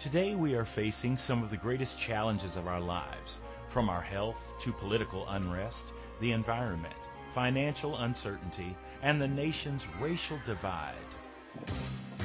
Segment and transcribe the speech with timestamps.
[0.00, 4.54] Today we are facing some of the greatest challenges of our lives, from our health
[4.60, 5.86] to political unrest,
[6.20, 6.94] the environment,
[7.32, 10.94] financial uncertainty, and the nation's racial divide.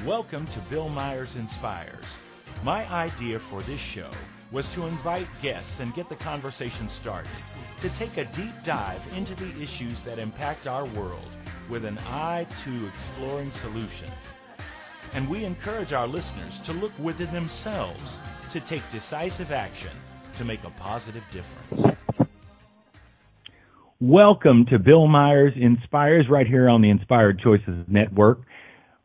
[0.05, 2.19] Welcome to Bill Myers Inspires.
[2.63, 4.11] My idea for this show
[4.51, 7.31] was to invite guests and get the conversation started,
[7.79, 11.27] to take a deep dive into the issues that impact our world
[11.69, 14.13] with an eye to exploring solutions
[15.13, 19.91] and we encourage our listeners to look within themselves to take decisive action
[20.35, 21.97] to make a positive difference.
[23.99, 28.41] Welcome to Bill Myers Inspires right here on the Inspired Choices Network.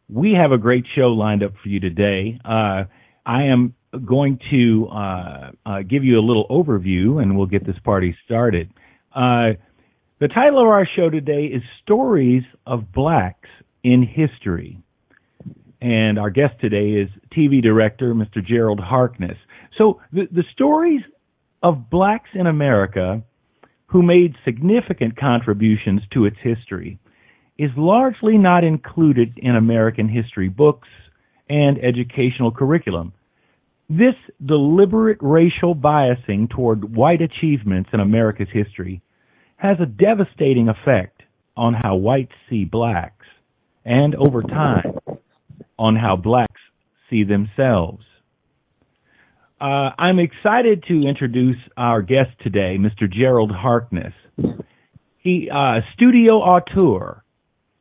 [0.08, 2.40] We have a great show lined up for you today.
[2.44, 2.84] Uh,
[3.26, 7.78] I am going to uh, uh, give you a little overview and we'll get this
[7.84, 8.70] party started.
[9.14, 9.52] Uh,
[10.20, 13.48] the title of our show today is Stories of Blacks
[13.84, 14.82] in History
[15.80, 18.44] and our guest today is TV director Mr.
[18.44, 19.36] Gerald Harkness.
[19.76, 21.02] So the, the stories
[21.62, 23.22] of blacks in America
[23.86, 26.98] who made significant contributions to its history
[27.58, 30.88] is largely not included in American history books
[31.48, 33.12] and educational curriculum.
[33.88, 39.00] This deliberate racial biasing toward white achievements in America's history
[39.56, 41.22] has a devastating effect
[41.56, 43.26] on how whites see blacks
[43.84, 44.98] and over time
[45.78, 46.60] on how blacks
[47.10, 48.04] see themselves.
[49.60, 53.10] Uh, I'm excited to introduce our guest today, Mr.
[53.10, 54.12] Gerald Harkness.
[55.18, 57.24] He, uh, Studio Auteur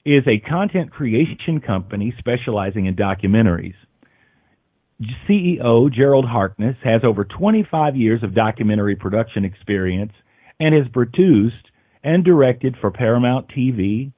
[0.03, 3.75] is a content creation company specializing in documentaries.
[5.29, 10.13] CEO Gerald Harkness has over 25 years of documentary production experience
[10.59, 11.71] and has produced
[12.03, 14.11] and directed for Paramount TV,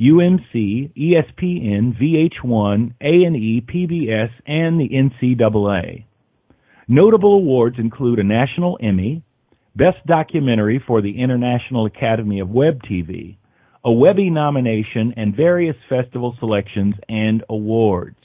[0.00, 6.04] UMC, ESPN, VH1, A&E, PBS, and the NCAA.
[6.88, 9.22] Notable awards include a National Emmy,
[9.76, 13.36] Best Documentary for the International Academy of Web TV,
[13.84, 18.16] a Webby nomination, and various festival selections and awards.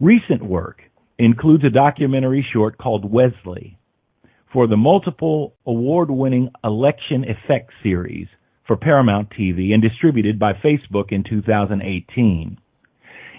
[0.00, 0.82] Recent work
[1.18, 3.78] includes a documentary short called Wesley
[4.52, 8.28] for the multiple award-winning Election Effect series
[8.68, 12.58] for Paramount TV and distributed by Facebook in 2018.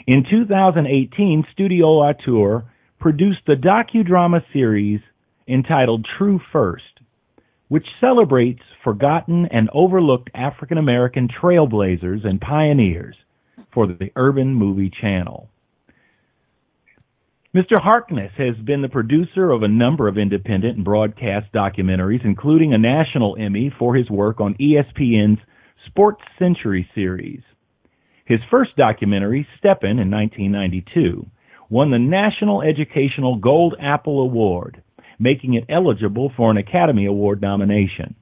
[0.08, 2.66] In 2018, Studio Auteur
[3.00, 5.00] produced the docudrama series
[5.48, 6.84] entitled True First,
[7.68, 13.16] which celebrates forgotten and overlooked African American trailblazers and pioneers
[13.72, 15.48] for the Urban Movie Channel.
[17.56, 17.82] Mr.
[17.82, 22.78] Harkness has been the producer of a number of independent and broadcast documentaries, including a
[22.78, 25.40] national Emmy for his work on ESPN's
[25.88, 27.42] Sports Century series.
[28.26, 31.26] His first documentary, Steppin' in 1992,
[31.72, 34.84] won the National Educational Gold Apple Award,
[35.18, 38.14] making it eligible for an Academy Award nomination.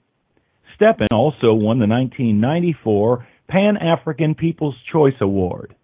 [0.74, 5.76] Steppin' also won the 1994 Pan African People's Choice Award.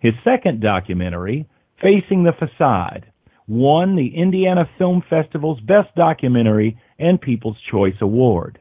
[0.00, 1.46] His second documentary,
[1.80, 3.06] Facing the Facade
[3.46, 8.58] won the Indiana Film Festival's Best Documentary and People's Choice Award.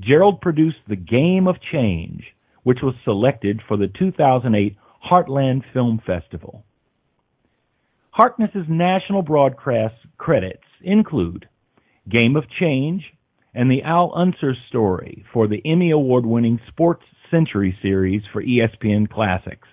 [0.00, 2.24] Gerald produced The Game of Change,
[2.62, 4.76] which was selected for the 2008
[5.10, 6.64] Heartland Film Festival.
[8.10, 11.48] Harkness's national broadcast credits include
[12.08, 13.02] Game of Change
[13.54, 19.08] and the Al Unser story for the Emmy Award winning Sports Century series for ESPN
[19.10, 19.68] Classics.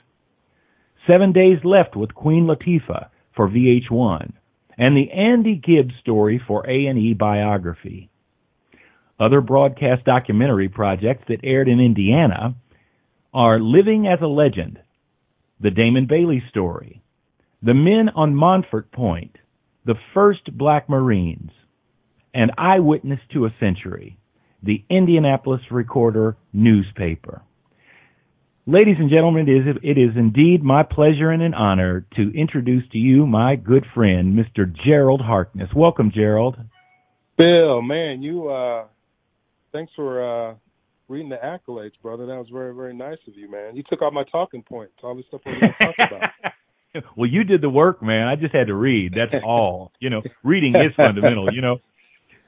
[1.09, 4.31] Seven Days Left with Queen Latifah for VH1,
[4.77, 8.11] and the Andy Gibbs story for A&E Biography.
[9.19, 12.53] Other broadcast documentary projects that aired in Indiana
[13.33, 14.77] are Living as a Legend,
[15.59, 17.01] The Damon Bailey Story,
[17.63, 19.35] The Men on Montford Point,
[19.85, 21.49] The First Black Marines,
[22.35, 24.19] and Eyewitness to a Century,
[24.61, 27.41] the Indianapolis Recorder newspaper.
[28.71, 32.87] Ladies and gentlemen, it is, it is indeed my pleasure and an honor to introduce
[32.91, 34.71] to you my good friend, Mr.
[34.85, 35.69] Gerald Harkness.
[35.75, 36.55] Welcome, Gerald.
[37.35, 38.85] Bill, man, you, uh,
[39.71, 40.53] thanks for, uh,
[41.07, 42.27] reading the accolades, brother.
[42.27, 43.75] That was very, very nice of you, man.
[43.75, 47.03] You took all my talking points, all the stuff we were going to talk about.
[47.17, 48.27] well, you did the work, man.
[48.27, 49.15] I just had to read.
[49.15, 49.93] That's all.
[49.99, 51.77] You know, reading is fundamental, you know.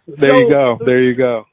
[0.07, 0.77] There so, you go.
[0.83, 1.45] There you go.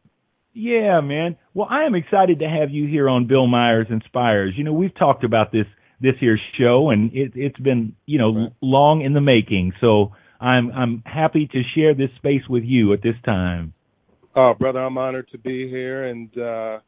[0.58, 1.37] Yeah, man.
[1.55, 4.55] Well, I am excited to have you here on Bill Myers Inspires.
[4.56, 5.66] You know, we've talked about this
[6.00, 8.52] this year's show, and it, it's been you know right.
[8.60, 9.72] long in the making.
[9.81, 13.72] So I'm I'm happy to share this space with you at this time.
[14.34, 16.78] Oh, brother, I'm honored to be here and uh,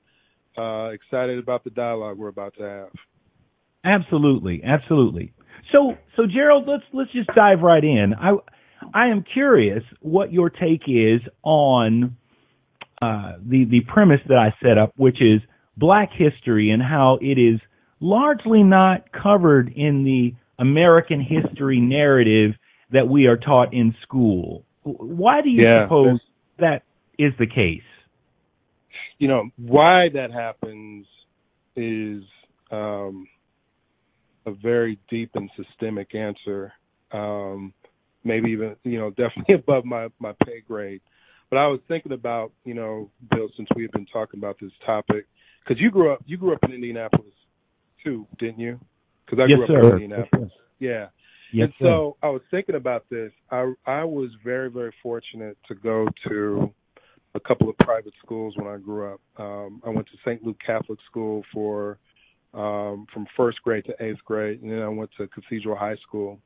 [0.61, 2.89] uh, excited about the dialogue we're about to have.
[3.85, 5.33] Absolutely, absolutely.
[5.71, 8.15] So so Gerald, let's let's just dive right in.
[8.21, 8.33] I
[8.93, 12.17] I am curious what your take is on
[13.01, 15.41] uh, the the premise that I set up, which is
[15.77, 17.61] Black history and how it is
[18.01, 22.53] largely not covered in the American history narrative
[22.93, 24.65] that we are taught in school.
[24.83, 26.21] Why do you Yeah, suppose
[26.59, 26.83] that
[27.19, 27.83] is the case?
[29.19, 31.07] you know why that happens
[31.77, 32.23] is
[32.71, 33.27] um,
[34.47, 36.73] a very deep and systemic answer.
[37.13, 37.75] Um,
[38.25, 41.03] maybe even you know definitely above my my pay grade.
[41.51, 44.73] But I was thinking about you know Bill since we have been talking about this
[44.87, 45.27] topic
[45.65, 47.35] because you grew up you grew up in Indianapolis
[48.05, 48.79] too, didn't you?
[49.27, 49.97] Because I yes, grew up sir.
[49.97, 50.53] in Indianapolis.
[50.79, 51.09] Yeah.
[51.53, 53.33] Yes, and so I was thinking about this.
[53.51, 56.73] I I was very very fortunate to go to
[57.35, 59.21] a couple of private schools when I grew up.
[59.37, 60.43] Um, I went to St.
[60.45, 61.99] Luke Catholic School for
[62.55, 66.41] um, from first grade to eighth grade, and then I went to Cathedral High School.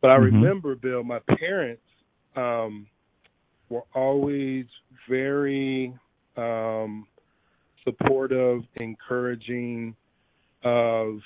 [0.00, 0.32] But I Mhm.
[0.32, 1.82] remember, Bill, my parents
[2.36, 2.86] um,
[3.68, 4.66] were always
[5.08, 5.94] very
[6.36, 7.06] um,
[7.84, 9.94] supportive, encouraging
[10.64, 11.18] of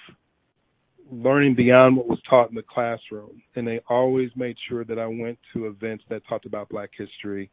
[1.10, 3.42] learning beyond what was taught in the classroom.
[3.56, 7.50] And they always made sure that I went to events that talked about Black history,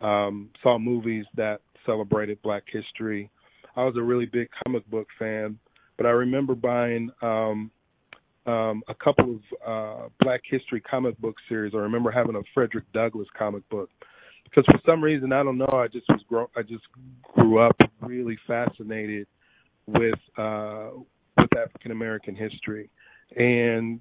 [0.00, 3.30] um, saw movies that celebrated Black history.
[3.76, 5.58] I was a really big comic book fan,
[5.96, 7.70] but I remember buying um,
[8.46, 11.72] um, a couple of uh, Black history comic book series.
[11.74, 13.90] I remember having a Frederick Douglass comic book
[14.44, 15.68] because for some reason I don't know.
[15.72, 16.84] I just was grow- I just
[17.34, 19.26] grew up really fascinated
[19.86, 20.90] with uh,
[21.38, 22.90] with African American history,
[23.36, 24.00] and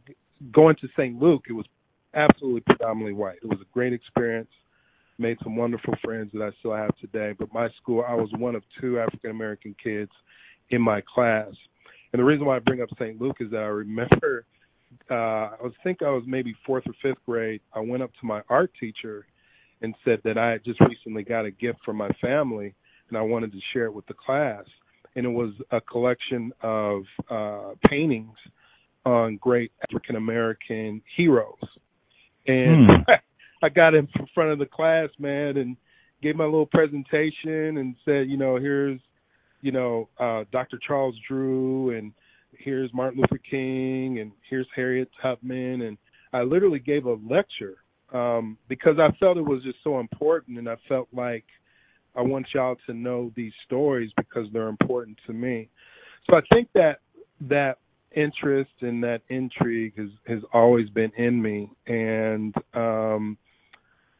[0.51, 1.21] going to St.
[1.21, 1.65] Luke, it was
[2.13, 3.37] absolutely predominantly white.
[3.41, 4.49] It was a great experience.
[5.19, 7.35] Made some wonderful friends that I still have today.
[7.37, 10.11] But my school, I was one of two African American kids
[10.69, 11.51] in my class.
[12.11, 13.19] And the reason why I bring up St.
[13.21, 14.45] Luke is that I remember
[15.09, 17.61] uh I was think I was maybe fourth or fifth grade.
[17.73, 19.25] I went up to my art teacher
[19.83, 22.73] and said that I had just recently got a gift from my family
[23.09, 24.63] and I wanted to share it with the class.
[25.15, 28.37] And it was a collection of uh paintings
[29.05, 31.59] on great African American heroes.
[32.47, 33.01] And Hmm.
[33.63, 35.77] I got in front of the class, man, and
[36.21, 38.99] gave my little presentation and said, you know, here's,
[39.61, 40.79] you know, uh, Dr.
[40.85, 42.11] Charles Drew and
[42.57, 45.83] here's Martin Luther King and here's Harriet Tubman.
[45.83, 45.97] And
[46.33, 47.82] I literally gave a lecture
[48.13, 51.45] um, because I felt it was just so important and I felt like
[52.15, 55.69] I want y'all to know these stories because they're important to me.
[56.29, 56.99] So I think that
[57.41, 57.79] that
[58.15, 63.37] interest and that intrigue has has always been in me and um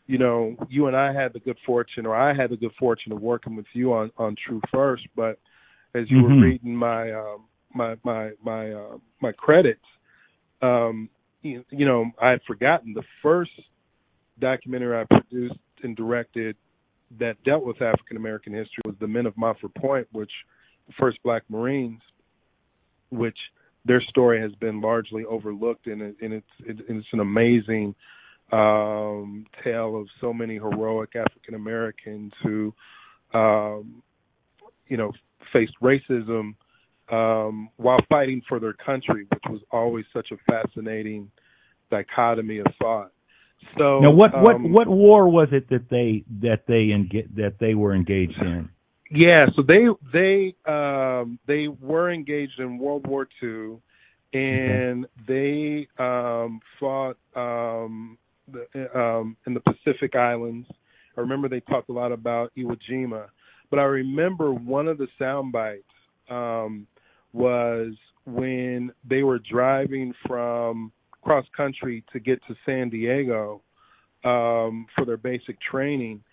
[0.06, 3.14] you know, you and I had the good fortune, or I had the good fortune
[3.14, 5.08] of working with you on on True First.
[5.16, 5.40] But
[5.96, 6.24] as you Mhm.
[6.24, 9.86] were reading my um, my my my uh, my credits,
[10.62, 11.10] um,
[11.42, 13.52] you, you know, I had forgotten the first
[14.40, 16.56] documentary I produced and directed
[17.20, 20.32] that dealt with African American history was The Men of Montford Point, which
[20.88, 22.02] the first Black Marines,
[23.10, 23.38] which
[23.86, 27.96] their story has been largely overlooked, and, it, and it's it, it's an amazing
[28.52, 32.74] um, tale of so many heroic African Americans who,
[33.34, 34.04] um,
[34.88, 35.12] you know,
[35.52, 36.56] faced racism
[37.12, 41.30] um, while fighting for their country, which was always such a fascinating
[41.92, 43.12] dichotomy of thought.
[43.78, 47.56] So Now, what what um, what war was it that they that they enga- that
[47.60, 48.70] they were engaged in?
[49.12, 53.78] Yeah, so they they um they were engaged in World War II
[54.34, 58.18] and they um fought um
[58.52, 60.68] the um in the Pacific Islands.
[61.16, 63.28] I remember they talked a lot about Iwo Jima,
[63.70, 65.84] but I remember one of the sound bites
[66.30, 66.88] um
[67.34, 67.94] was
[68.26, 70.92] when they were driving from
[71.24, 73.62] cross country to get to San Diego
[74.24, 76.24] um for their basic training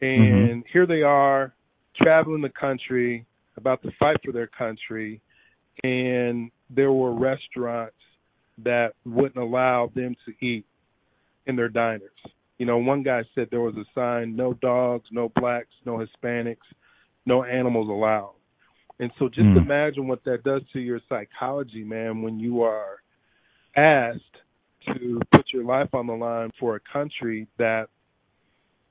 [0.00, 1.54] and here they are
[1.96, 3.24] traveling the country
[3.56, 5.20] about to fight for their country
[5.84, 7.94] and there were restaurants
[8.62, 10.64] that wouldn't allow them to eat
[11.46, 12.10] in their diners.
[12.58, 16.56] You know, one guy said there was a sign no dogs, no blacks, no Hispanics,
[17.24, 18.34] no animals allowed.
[19.00, 19.58] And so just Hmm.
[19.58, 23.00] imagine what that does to your psychology, man, when you are
[23.78, 24.22] asked
[24.86, 27.88] to put your life on the line for a country that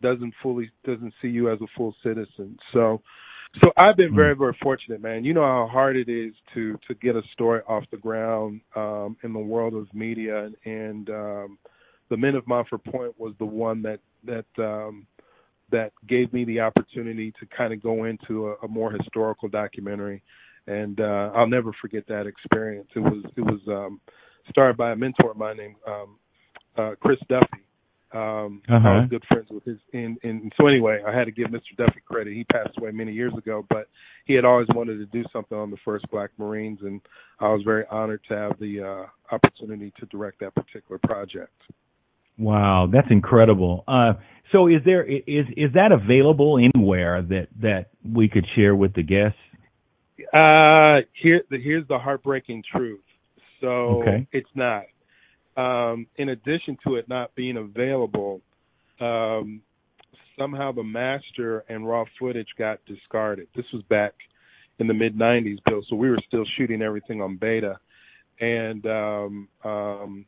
[0.01, 2.57] doesn't fully doesn't see you as a full citizen.
[2.73, 3.01] So
[3.63, 5.23] so I've been very very fortunate, man.
[5.23, 9.17] You know how hard it is to to get a story off the ground um
[9.23, 11.57] in the world of media and, and um
[12.09, 15.07] the Men of Montford Point was the one that that um
[15.71, 20.21] that gave me the opportunity to kind of go into a, a more historical documentary
[20.67, 22.89] and uh I'll never forget that experience.
[22.95, 23.99] It was it was um
[24.49, 26.17] starred by a mentor of mine named um,
[26.77, 27.63] uh, Chris Duffy.
[28.13, 28.87] Um, uh-huh.
[28.87, 31.75] I was good friends with his, and, and so anyway, I had to give Mr.
[31.77, 32.33] Duffy credit.
[32.33, 33.89] He passed away many years ago, but
[34.25, 37.01] he had always wanted to do something on the first Black Marines, and
[37.39, 41.51] I was very honored to have the uh, opportunity to direct that particular project.
[42.37, 43.83] Wow, that's incredible.
[43.87, 44.13] Uh,
[44.51, 49.03] so, is there is is that available anywhere that that we could share with the
[49.03, 49.39] guests?
[50.33, 53.01] Uh, here here's the heartbreaking truth.
[53.61, 54.27] So okay.
[54.31, 54.83] it's not.
[55.55, 58.41] Um, in addition to it not being available,
[58.99, 59.61] um,
[60.37, 63.47] somehow the master and raw footage got discarded.
[63.55, 64.13] This was back
[64.79, 65.81] in the mid 90s, Bill.
[65.89, 67.79] So we were still shooting everything on beta,
[68.39, 70.25] and um, um,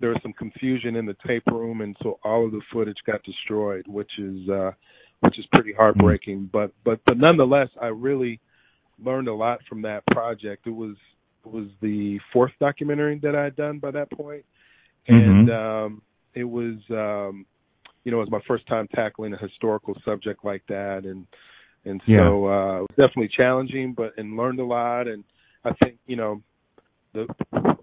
[0.00, 3.22] there was some confusion in the tape room, and so all of the footage got
[3.24, 4.70] destroyed, which is uh,
[5.20, 6.50] which is pretty heartbreaking.
[6.52, 8.40] But but but nonetheless, I really
[9.04, 10.66] learned a lot from that project.
[10.66, 10.96] It was
[11.44, 14.44] was the fourth documentary that I had done by that point,
[15.06, 15.84] and mm-hmm.
[15.86, 16.02] um,
[16.34, 17.46] it was um,
[18.04, 21.26] you know it was my first time tackling a historical subject like that, and
[21.84, 22.20] and so yeah.
[22.20, 25.08] uh, it was definitely challenging, but and learned a lot.
[25.08, 25.24] And
[25.64, 26.42] I think you know
[27.14, 27.26] the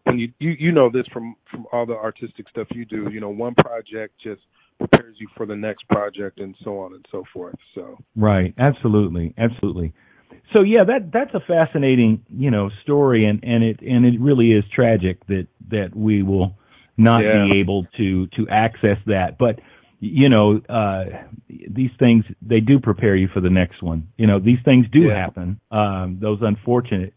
[0.04, 3.20] when you you you know this from from all the artistic stuff you do, you
[3.20, 4.42] know one project just
[4.78, 7.56] prepares you for the next project and so on and so forth.
[7.74, 9.94] So right, absolutely, absolutely.
[10.54, 14.52] So yeah, that that's a fascinating you know story, and and it and it really
[14.52, 16.56] is tragic that that we will
[16.98, 17.46] not yeah.
[17.46, 19.38] be able to to access that.
[19.38, 19.60] But
[20.00, 21.06] you know, uh,
[21.48, 24.08] these things they do prepare you for the next one.
[24.18, 25.16] You know, these things do yeah.
[25.16, 25.60] happen.
[25.72, 27.14] Um, those unfortunate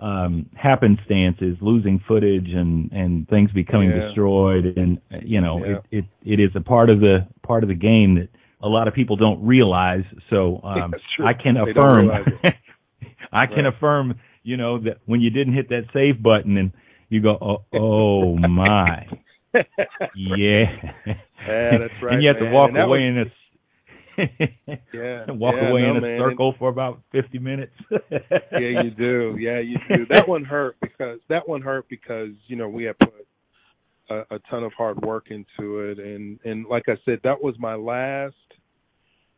[0.00, 4.06] um, happenstances, losing footage and and things becoming yeah.
[4.06, 7.74] destroyed, and you know, it, it it is a part of the part of the
[7.74, 8.28] game that
[8.62, 10.04] a lot of people don't realize.
[10.30, 10.94] So um.
[11.24, 12.10] I can They affirm.
[13.32, 16.72] I can affirm, you know, that when you didn't hit that save button and
[17.10, 19.06] you go, oh, oh my,
[20.14, 20.64] yeah,
[21.46, 22.44] Yeah, that's right, and you have man.
[22.44, 23.24] to walk And away was- in a
[24.92, 26.18] Yeah, walk yeah, away no, in a man.
[26.18, 27.72] circle for about fifty minutes.
[28.52, 29.36] yeah, you do.
[29.38, 30.06] Yeah, you do.
[30.10, 33.12] That one hurt because that one hurt because you know we had put
[34.10, 37.54] a, a ton of hard work into it, and and like I said, that was
[37.58, 38.34] my last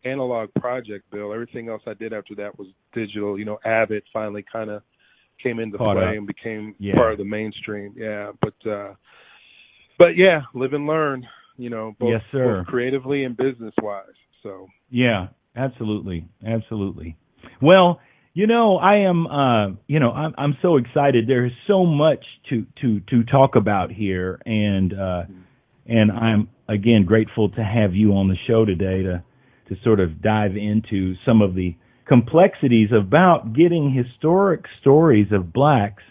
[0.04, 1.32] analog project, Bill.
[1.32, 3.38] Everything else I did after that was digital.
[3.38, 4.82] You know, Avid finally kind of
[5.42, 6.14] came into Caught play up.
[6.16, 6.94] and became Yeah.
[6.94, 7.94] part of the mainstream.
[7.96, 8.94] Yeah, but uh
[9.98, 11.26] but yeah, live and learn.
[11.56, 12.58] You know, both, Yes, sir.
[12.58, 14.04] both creatively and business wise.
[14.42, 17.16] So Yeah, absolutely, absolutely.
[17.60, 18.00] Well,
[18.32, 21.26] you know, I am, uh, you know, I'm, I'm so excited.
[21.26, 25.22] There is so much to to to talk about here, and uh,
[25.86, 29.22] and I'm again grateful to have you on the show today to
[29.68, 31.74] to sort of dive into some of the
[32.06, 36.02] complexities about getting historic stories of blacks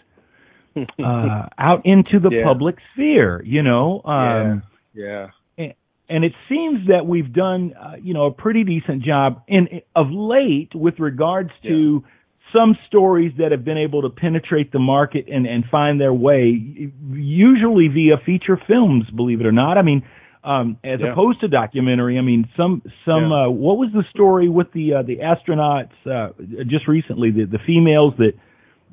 [0.76, 2.44] uh, out into the Yeah.
[2.44, 3.42] public sphere.
[3.44, 4.62] You know, um,
[4.94, 5.28] yeah.
[6.10, 10.08] And it seems that we've done uh, you know a pretty decent job in of
[10.10, 12.04] late with regards to
[12.52, 16.92] some stories that have been able to penetrate the market and and find their way
[17.12, 20.02] usually via feature films believe it or not i mean
[20.42, 21.12] um as Yeah.
[21.12, 23.44] opposed to documentary i mean some some Yeah.
[23.46, 26.30] uh what was the story with the uh, the astronauts uh
[26.66, 28.34] just recently the the females that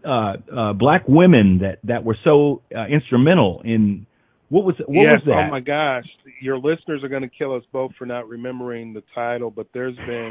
[0.06, 4.06] uh uh black women that that were so uh, instrumental in
[4.50, 6.06] what was what yes, was that Oh my gosh,
[6.42, 9.96] your listeners are going to kill us both for not remembering the title, but there's
[9.98, 10.30] been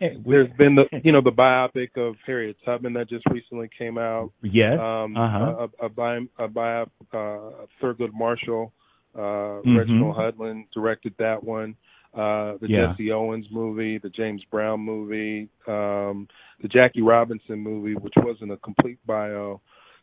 [0.26, 4.32] there's been the you know the biopic of Harriet Tubman that just recently came out.
[4.42, 8.72] yes Um, uh-huh a, a, bi a bio uh, Thurgood Marshall,
[9.14, 9.18] uh,
[9.64, 9.78] Mhm.
[9.78, 11.76] Reginald Hudlin directed that one.
[12.14, 12.88] Uh, the Yeah.
[12.92, 16.28] Jesse Owens movie, the James Brown movie, um,
[16.60, 19.60] the Jackie Robinson movie, which wasn't a complete bio.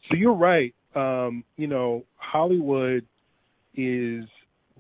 [0.10, 0.74] So you're right.
[0.96, 3.06] Um, you know, Hollywood
[3.76, 4.26] is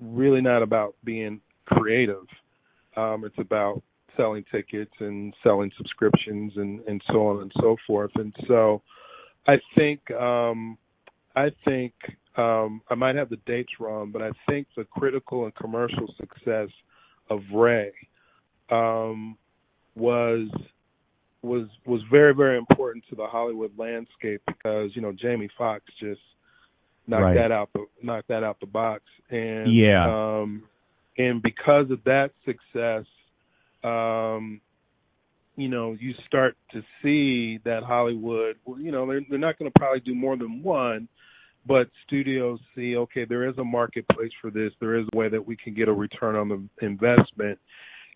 [0.01, 2.25] really not about being creative.
[2.95, 3.81] Um, it's about
[4.17, 8.11] selling tickets and selling subscriptions and, and so on and so forth.
[8.15, 8.81] And so
[9.47, 10.77] I think um
[11.35, 11.93] I think
[12.35, 16.69] um I might have the dates wrong, but I think the critical and commercial success
[17.29, 17.91] of Ray
[18.69, 19.37] um
[19.95, 20.49] was
[21.41, 26.21] was was very, very important to the Hollywood landscape because, you know, Jamie Foxx just
[27.09, 27.35] knocked Right.
[27.35, 29.03] that out the knocked that out the box.
[29.29, 30.05] And Yeah.
[30.41, 30.63] um
[31.17, 33.05] and because of that success,
[33.83, 34.61] um,
[35.57, 39.69] you know, you start to see that Hollywood, well, you know, they're they're not going
[39.69, 41.09] to probably do more than one,
[41.65, 44.71] but studios see, okay, there is a marketplace for this.
[44.79, 47.59] There is a way that we can get a return on the investment.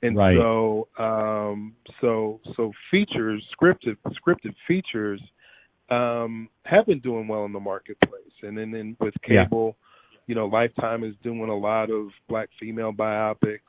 [0.01, 0.37] And Right.
[0.37, 5.21] so, um, so, so features, scripted, scripted features,
[5.89, 8.21] um, have been doing well in the marketplace.
[8.41, 10.17] And then, then with cable, yeah.
[10.27, 13.59] you know, Lifetime is doing a lot of black female biopics.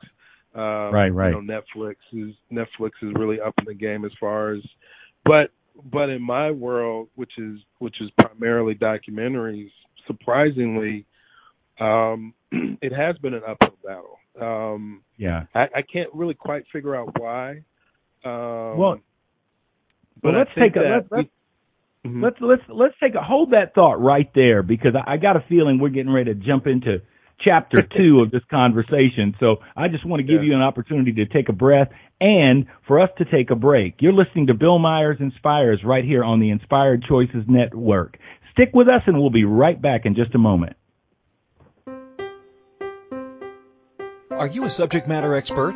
[0.53, 1.33] Um, right, right.
[1.33, 4.61] You know, Netflix is Netflix is really up in the game as far as,
[5.25, 5.51] but
[5.91, 9.69] but in my world, which is which is primarily documentaries,
[10.07, 11.05] surprisingly,
[11.81, 12.33] um,
[12.81, 14.19] it has been an uphill battle.
[14.39, 17.63] Um, yeah, I, I can't really quite figure out why.
[18.23, 18.99] Um, well,
[20.21, 21.29] but let's take a let's, let's,
[22.05, 22.23] mm-hmm.
[22.23, 25.43] let's let's let's take a hold that thought right there because I, I got a
[25.49, 27.01] feeling we're getting ready to jump into
[27.39, 29.35] chapter two of this conversation.
[29.39, 30.49] So I just want to give yeah.
[30.49, 31.89] you an opportunity to take a breath
[32.21, 33.95] and for us to take a break.
[33.99, 38.17] You're listening to Bill Myers Inspires right here on the Inspired Choices Network.
[38.53, 40.77] Stick with us and we'll be right back in just a moment.
[44.31, 45.75] Are you a subject matter expert?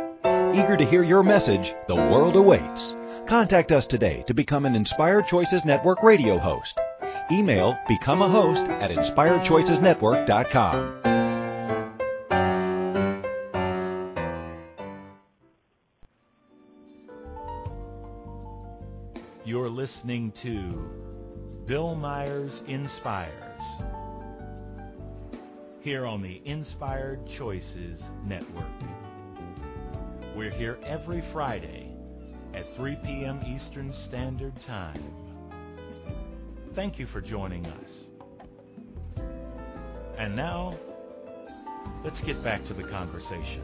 [0.53, 2.93] Eager to hear your message, the world awaits.
[3.25, 6.77] Contact us today to become an Inspired Choices Network radio host.
[7.31, 10.97] Email become a host at inspiredchoicesnetwork.com.
[19.45, 20.91] You're listening to
[21.65, 23.31] Bill Myers Inspires
[25.81, 28.65] here on the Inspired Choices Network.
[30.33, 31.91] We're here every Friday
[32.53, 33.41] at 3 p.m.
[33.45, 35.03] Eastern Standard Time.
[36.73, 38.07] Thank you for joining us.
[40.17, 40.73] And now,
[42.05, 43.61] let's get back to the conversation.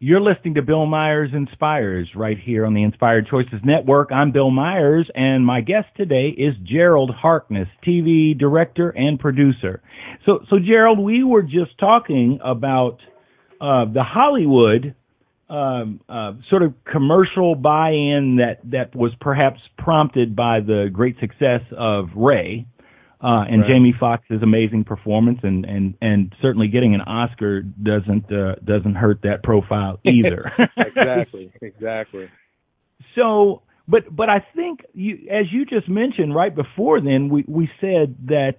[0.00, 4.10] You're listening to Bill Myers Inspires right here on the Inspired Choices Network.
[4.12, 9.82] I'm Bill Myers, and my guest today is Gerald Harkness, TV director and producer.
[10.24, 12.98] So, so Gerald, we were just talking about
[13.60, 14.94] uh, the Hollywood
[15.50, 21.62] um, uh, sort of commercial buy-in that that was perhaps prompted by the great success
[21.76, 22.68] of Ray
[23.20, 23.70] uh, and right.
[23.70, 29.22] Jamie Foxx's amazing performance, and and and certainly getting an Oscar doesn't uh, doesn't hurt
[29.22, 30.52] that profile either.
[30.76, 32.28] exactly, exactly.
[33.16, 37.68] So, but but I think you, as you just mentioned right before then, we we
[37.80, 38.56] said that.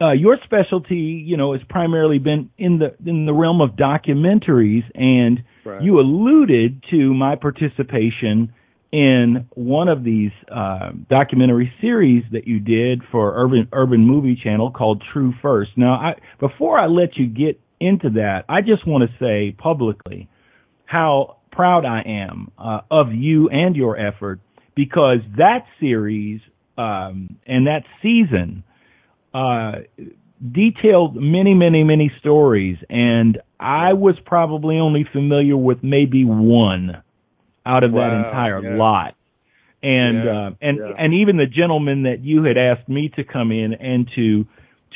[0.00, 4.84] Uh, your specialty, you know, has primarily been in the in the realm of documentaries,
[4.94, 5.82] and right.
[5.82, 8.54] you alluded to my participation
[8.90, 14.70] in one of these uh, documentary series that you did for Urban Urban Movie Channel
[14.70, 15.72] called True First.
[15.76, 20.28] Now, I, before I let you get into that, I just want to say publicly
[20.86, 24.40] how proud I am uh, of you and your effort
[24.74, 26.40] because that series
[26.78, 28.62] um, and that season
[29.34, 29.72] uh,
[30.52, 37.02] detailed many, many, many stories, and I was probably only familiar with maybe one
[37.68, 38.76] out of wow, that entire yeah.
[38.76, 39.14] lot.
[39.80, 40.94] And yeah, uh, and yeah.
[40.98, 44.44] and even the gentleman that you had asked me to come in and to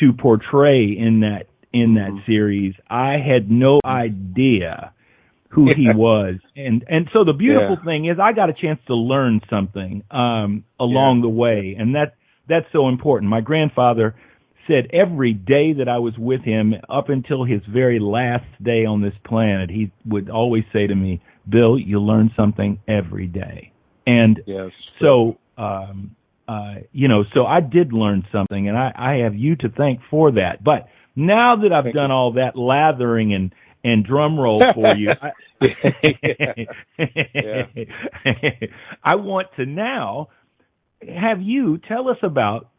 [0.00, 2.26] to portray in that in that mm-hmm.
[2.26, 4.92] series, I had no idea
[5.50, 6.36] who he was.
[6.56, 10.64] And and so the beautiful thing is I got a chance to learn something um
[10.80, 12.14] along the way and that
[12.48, 13.30] that's so important.
[13.30, 14.16] My grandfather
[14.66, 19.02] said every day that I was with him up until his very last day on
[19.02, 23.72] this planet, he would always say to me, Bill, you learn something every day.
[24.06, 24.70] And yes.
[25.00, 26.16] so, um,
[26.48, 30.00] uh, you know, so I did learn something and I, I have you to thank
[30.10, 30.62] for that.
[30.64, 32.16] But now that I've thank done you.
[32.16, 35.30] all that lathering and, and drum roll for you, I,
[39.04, 40.28] I want to now
[41.06, 42.70] have you tell us about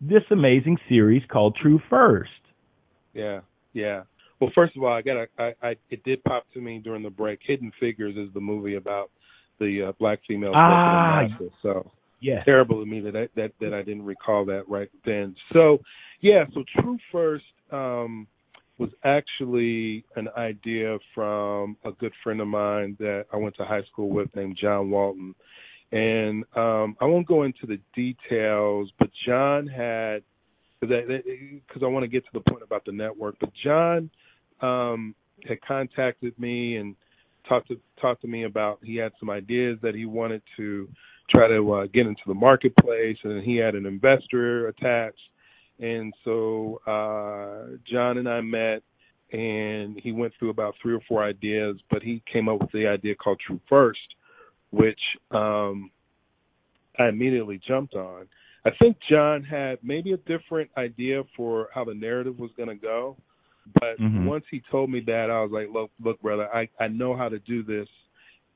[0.00, 2.30] this amazing series called True First.
[3.14, 3.40] Yeah,
[3.72, 4.02] yeah.
[4.42, 7.10] Well, first of all, I got I, I it did pop to me during the
[7.10, 7.38] break.
[7.46, 9.12] Hidden Figures is the movie about
[9.60, 11.28] the uh, black female ah.
[11.62, 12.42] So yes.
[12.44, 15.36] terrible to me that I, that that I didn't recall that right then.
[15.52, 15.78] So
[16.22, 18.26] yeah, so True First um,
[18.78, 23.84] was actually an idea from a good friend of mine that I went to high
[23.92, 25.36] school with named John Walton.
[25.92, 30.24] And um, I won't go into the details, but John had
[30.80, 33.36] because I, I want to get to the point about the network.
[33.38, 34.10] But John
[34.62, 35.14] um,
[35.46, 36.96] had contacted me and
[37.48, 40.88] talked to talked to me about he had some ideas that he wanted to
[41.30, 45.20] try to uh, get into the marketplace, and he had an investor attached.
[45.80, 48.82] And so uh, John and I met,
[49.32, 52.86] and he went through about three or four ideas, but he came up with the
[52.86, 53.98] idea called True First,
[54.70, 55.90] which um,
[56.98, 58.28] I immediately jumped on.
[58.64, 62.76] I think John had maybe a different idea for how the narrative was going to
[62.76, 63.16] go,
[63.74, 64.26] but mm-hmm.
[64.26, 67.28] once he told me that, I was like, "Look, look, brother, I I know how
[67.28, 67.88] to do this,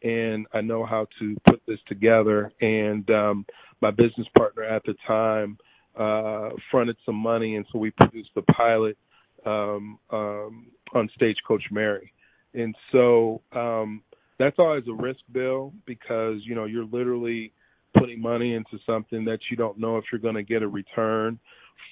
[0.02, 3.46] and I know how to put this together." And um,
[3.80, 5.58] my business partner at the time
[5.98, 8.96] uh, fronted some money, and so we produced the pilot
[9.44, 12.12] um, um, on Stagecoach Mary.
[12.54, 14.02] And so um,
[14.38, 17.52] that's always a risk, Bill, because you know you're literally
[17.98, 21.38] putting money into something that you don't know if you're going to get a return.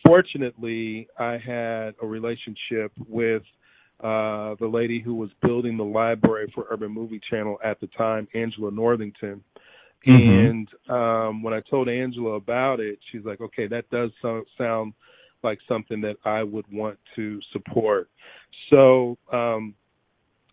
[0.06, 3.42] Fortunately, I had a relationship with
[4.00, 8.28] uh, the lady who was building the library for Urban Movie Channel at the time,
[8.34, 9.42] Angela Northington.
[10.06, 10.46] Mm-hmm.
[10.46, 14.92] And um, when I told Angela about it, she's like, "Okay, that does so- sound
[15.42, 18.10] like something that I would want to support."
[18.68, 19.74] So um,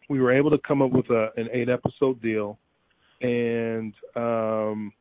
[0.10, 2.60] we were able to come up with a, an eight episode deal,
[3.22, 4.94] and um,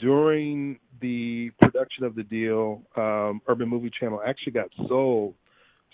[0.00, 5.34] during the production of the deal, um, Urban Movie Channel actually got sold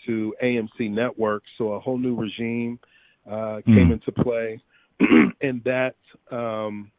[0.07, 2.79] to AMC Network, so a whole new regime
[3.27, 3.93] uh, came mm.
[3.95, 4.63] into play,
[5.41, 5.97] and that
[6.31, 6.93] um,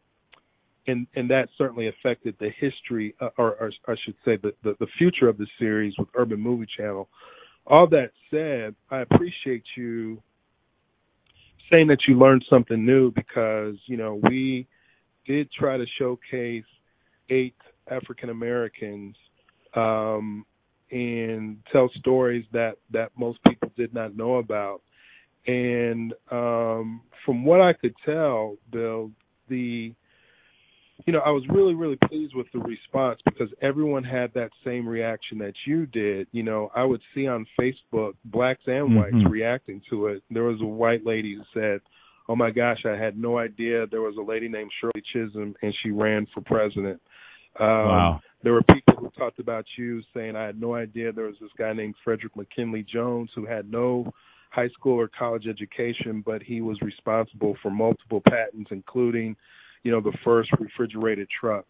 [0.88, 4.76] and and that certainly affected the history, uh, or, or, I should say, the, the,
[4.82, 7.08] the future of the series with Urban Movie Channel.
[7.66, 10.22] All that said, I appreciate you
[11.72, 14.68] saying that you learned something new because you know we
[15.26, 16.66] did try to showcase
[17.30, 17.56] eight
[17.90, 19.16] African Americans
[19.76, 20.46] um,
[20.92, 24.82] and tell stories that that most people did not know about.
[25.48, 29.12] And um, from what I could tell, Bill,
[29.50, 29.94] the
[31.06, 34.88] you know, I was really, really pleased with the response because everyone had that same
[34.88, 36.28] reaction that you did.
[36.32, 39.28] You know, I would see on Facebook blacks and whites mm-hmm.
[39.28, 40.24] reacting to it.
[40.30, 41.82] There was a white lady who said,
[42.30, 45.74] "Oh my gosh, I had no idea there was a lady named Shirley Chisholm and
[45.82, 47.02] she ran for president."
[47.60, 48.22] Um, wow.
[48.44, 51.52] There were people who talked about you saying, I had no idea there was this
[51.58, 54.12] guy named Frederick McKinley Jones who had no
[54.50, 59.36] high school or college education, but he was responsible for multiple patents, including,
[59.84, 61.66] you know, the first refrigerated truck.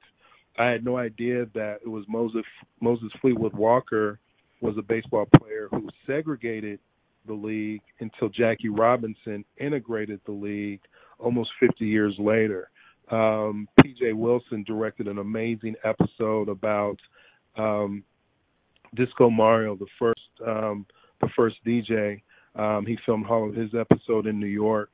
[0.58, 2.44] I had no idea that it was Moses
[2.82, 4.20] Moses Fleetwood Walker
[4.62, 6.80] was a baseball player who segregated
[7.26, 10.82] the league until Jackie Robinson integrated the league
[11.20, 12.70] almost 50 years later
[13.10, 16.98] um, PJ Wilson directed an amazing episode about
[17.58, 18.04] um,
[18.96, 20.86] Disco Mario, the first um,
[21.22, 22.22] the first DJ.
[22.56, 24.90] Um, he filmed all of his episode in New York.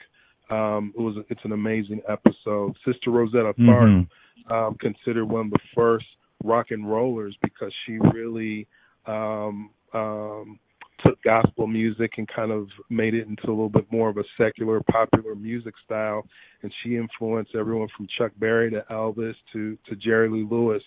[0.49, 2.75] Um, it was it's an amazing episode.
[2.85, 4.53] Sister Rosetta Tharpe, mm-hmm.
[4.53, 6.05] um, considered one of the first
[6.43, 8.67] rock and rollers because she really
[9.05, 10.59] um, um,
[11.05, 14.23] took gospel music and kind of made it into a little bit more of a
[14.37, 16.25] secular, popular music style.
[16.63, 20.83] And she influenced everyone from Chuck Berry to Elvis to to Jerry Lee Lewis.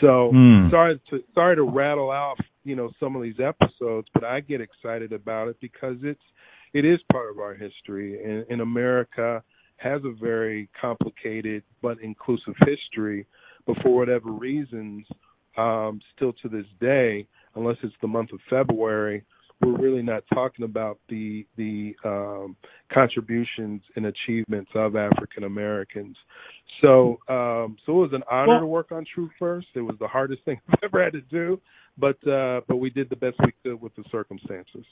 [0.00, 0.70] So mm.
[0.70, 4.60] sorry to sorry to rattle off you know some of these episodes, but I get
[4.60, 6.20] excited about it because it's
[6.72, 9.42] it is part of our history, and, and America
[9.76, 13.26] has a very complicated but inclusive history.
[13.66, 15.04] But for whatever reasons,
[15.56, 19.24] um, still to this day, unless it's the month of February,
[19.62, 22.56] we're really not talking about the the um,
[22.92, 26.16] contributions and achievements of African Americans.
[26.80, 29.68] So um, so it was an honor well, to work on True First.
[29.74, 31.60] It was the hardest thing I've ever had to do,
[31.96, 34.84] but uh, but we did the best we could with the circumstances.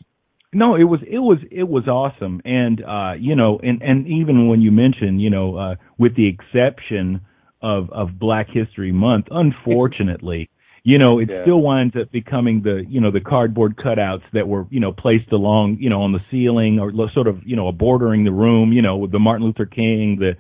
[0.53, 4.49] No, it was it was it was awesome, and uh, you know, and and even
[4.49, 7.21] when you mentioned, you know, uh, with the exception
[7.63, 10.51] of of Black History Month, unfortunately
[10.83, 11.43] you know, it yeah.
[11.43, 15.31] still winds up becoming the, you know, the cardboard cutouts that were, you know, placed
[15.33, 18.81] along, you know, on the ceiling or sort of, you know, bordering the room, you
[18.81, 20.33] know, with the Martin Luther King, the,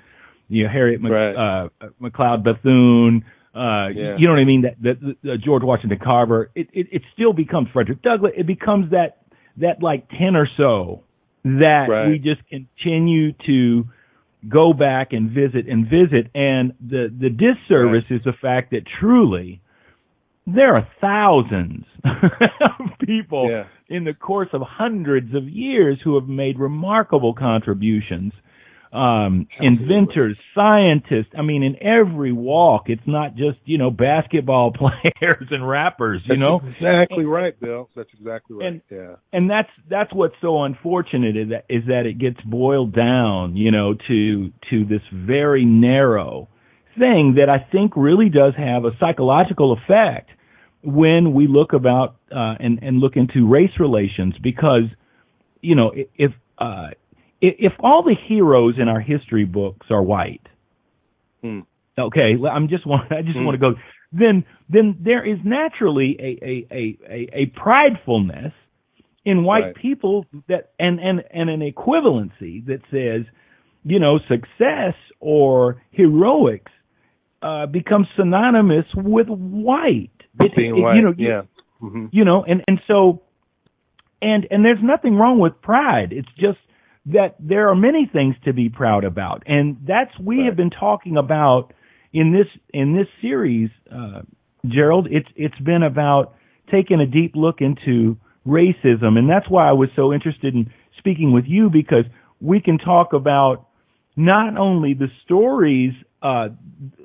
[0.48, 1.64] you know, Harriet Mc, right.
[1.64, 1.68] uh,
[2.00, 3.24] McLeod Bethune,
[3.54, 4.16] uh, yeah.
[4.16, 4.62] you know what I mean?
[4.62, 8.32] That, that, that George Washington Carver, it, it, it still becomes Frederick Douglass.
[8.36, 9.18] It becomes that,
[9.58, 11.02] that like 10 or so
[11.44, 12.08] that right.
[12.08, 13.88] we just continue to,
[14.48, 18.16] go back and visit and visit and the the disservice right.
[18.16, 19.60] is the fact that truly
[20.54, 23.64] there are thousands of people yeah.
[23.88, 28.32] in the course of hundreds of years who have made remarkable contributions
[28.92, 31.32] um, inventors, scientists.
[31.38, 36.22] I mean, in every walk, it's not just you know basketball players and rappers.
[36.24, 37.88] You That's know, exactly right, Bill.
[37.94, 38.66] That's exactly right.
[38.66, 42.94] And- yeah, and that's that's what's so unfortunate is that is that it gets boiled
[42.94, 46.48] down, you know, to to this very narrow
[46.98, 50.30] thing that I think really does have a psychological effect
[50.82, 54.84] when we look about uh, and and look into race relations because
[55.60, 56.88] you know if uh,
[57.40, 60.46] if all the heroes in our history books are white,
[61.42, 61.60] Hmm.
[61.98, 63.44] okay, I'm just want I just Hmm.
[63.44, 63.74] want to go
[64.12, 68.52] then then there is naturally a a a a, a pridefulness
[69.24, 69.76] in white Right.
[69.76, 73.26] people that and and and an equivalency that says
[73.84, 76.72] you know success or heroics
[77.42, 80.96] uh becomes synonymous with white Being it- white.
[80.96, 81.42] you know yeah.
[81.80, 83.22] hmm you know and and so
[84.22, 86.58] and and there's nothing wrong with pride it's just
[87.06, 90.46] that there are many things to be proud about and that's we Right.
[90.46, 91.72] have been talking about
[92.12, 94.22] in this in this series uh
[94.66, 96.34] Gerald it's it's been about
[96.70, 98.16] taking a deep look into
[98.46, 102.04] racism and that's why I was so interested in speaking with you because
[102.40, 103.66] we can talk about
[104.16, 106.48] not only the stories uh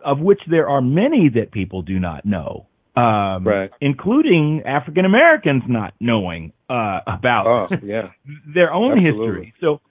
[0.03, 3.71] of which there are many that people do not know um, Right.
[3.81, 8.09] including African Americans not knowing uh, about Oh, yeah.
[8.53, 9.45] their own Absolutely.
[9.45, 9.53] history.
[9.61, 9.81] So,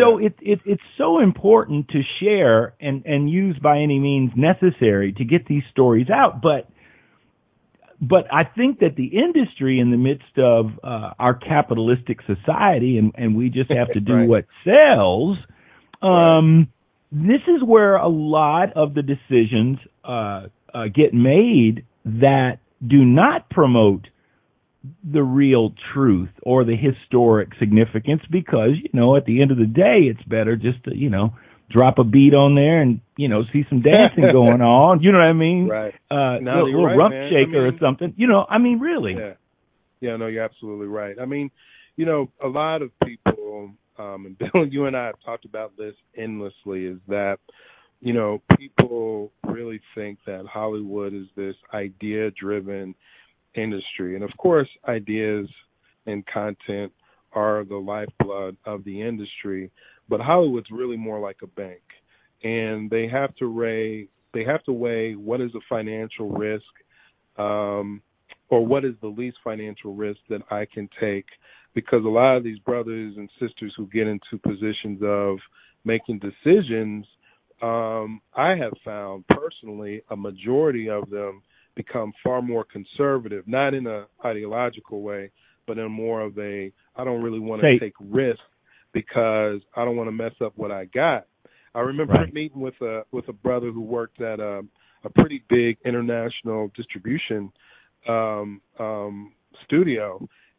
[0.00, 5.12] so it, it it's so important to share and and use by any means necessary
[5.14, 6.40] to get these stories out.
[6.42, 6.68] But
[8.00, 13.12] but I think that the industry, in the midst of uh, our capitalistic society, and
[13.16, 14.28] and we just have to do Right.
[14.28, 15.38] what sells.
[16.02, 16.68] Um,
[17.12, 23.48] This is where a lot of the decisions uh, uh, get made that do not
[23.50, 24.08] promote
[25.02, 29.64] the real truth or the historic significance because you know at the end of the
[29.66, 31.34] day it's better just to you know
[31.70, 35.16] drop a beat on there and you know see some dancing going on you know
[35.16, 35.94] what i mean Right.
[36.10, 37.32] uh No, little, little right, rump man.
[37.32, 39.34] I shaker or something you know i mean really Yeah.
[40.00, 41.16] Yeah, no, you're absolutely right.
[41.18, 41.50] I mean,
[41.96, 45.78] you know, a lot of people, um, and Bill, you and I have talked about
[45.78, 47.38] this endlessly, is that,
[48.04, 52.94] you know, people really think that Hollywood is this idea driven
[53.54, 54.14] industry.
[54.14, 55.48] And of course, ideas
[56.06, 56.92] and content
[57.32, 59.70] are the lifeblood of the industry,
[60.06, 61.80] but Hollywood's really more like a bank.
[62.42, 66.64] And they have to weigh they have to weigh what is the financial risk
[67.38, 68.02] um
[68.50, 71.24] or what is the least financial risk that I can take
[71.74, 75.38] because a lot of these brothers and sisters who get into positions of
[75.86, 77.06] making decisions
[77.64, 81.42] um I have found personally a majority of them
[81.76, 85.30] become far more conservative not in a ideological way
[85.66, 88.42] but in more of a I don't really want to take risks
[88.92, 91.26] because I don't want to mess up what I got.
[91.74, 92.32] I remember Right.
[92.32, 94.62] meeting with a with a brother who worked at a
[95.04, 97.50] a pretty big international distribution
[98.08, 99.32] um um
[99.64, 100.06] studio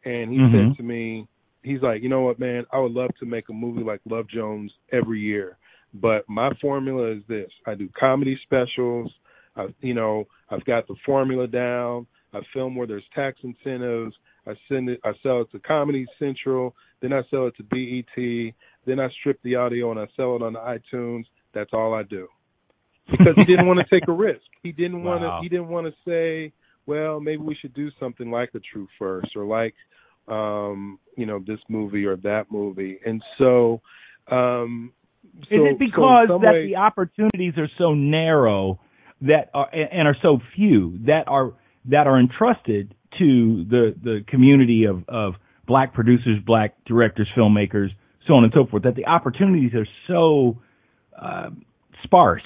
[0.04, 0.52] and he Mhm.
[0.70, 1.26] said to me
[1.62, 4.26] he's like you know what man i would love to make a movie like love
[4.28, 5.56] jones every year
[6.00, 9.10] but my formula is this i do comedy specials
[9.56, 14.14] i you know i've got the formula down i film where there's tax incentives
[14.46, 18.54] i send it i sell it to comedy central then i sell it to bet
[18.86, 22.02] then i strip the audio and i sell it on the itunes that's all i
[22.02, 22.28] do
[23.10, 24.42] because he didn't want to take a risk.
[24.62, 25.28] He didn't want to.
[25.28, 25.40] Wow.
[25.42, 26.52] He didn't want to say,
[26.86, 29.74] "Well, maybe we should do something like a True First or like,
[30.28, 33.80] um, you know, this movie or that movie." And so,
[34.30, 34.92] um,
[35.50, 38.78] is so- it because some that way- the opportunities are so narrow
[39.22, 41.52] that are and are so few that are
[41.86, 45.34] that are entrusted to the the community of of
[45.66, 47.88] black producers, black directors, filmmakers,
[48.26, 50.58] so on and so forth that the opportunities are so
[51.20, 51.50] uh,
[52.04, 52.42] sparse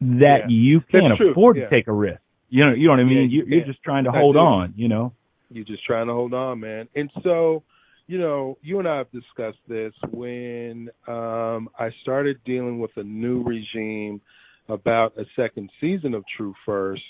[0.00, 0.46] that Yeah.
[0.48, 1.64] you can't afford yeah.
[1.64, 2.20] to take a risk.
[2.48, 3.28] You know, you know what I mean?
[3.30, 3.66] Yeah, you, can't.
[3.66, 4.40] just trying to I hold do.
[4.40, 4.74] on.
[4.76, 5.12] You know.
[5.50, 6.88] You're just trying to hold on, man.
[6.94, 7.62] And so,
[8.06, 13.02] you know, you and I have discussed this when um I started dealing with a
[13.02, 14.20] new regime
[14.68, 17.02] about a second season of True First.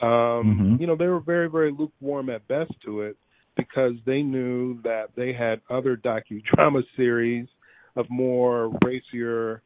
[0.00, 0.08] Um,
[0.78, 0.80] Mhm.
[0.80, 3.16] you know, they were very, very lukewarm at best to it
[3.56, 7.48] because they knew that they had other docudrama series
[7.96, 9.62] of more racier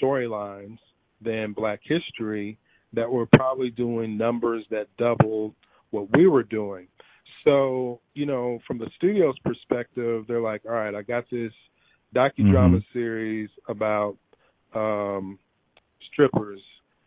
[0.00, 0.78] storylines
[1.20, 2.58] than Black History
[2.92, 5.54] that were probably doing numbers that doubled
[5.90, 6.86] what we were doing.
[7.44, 11.52] So, you know, from the studio's perspective, they're like, all right, I got this
[12.14, 12.84] docudrama Mhm.
[12.92, 14.16] series about
[14.74, 15.38] um
[16.12, 16.60] strippers,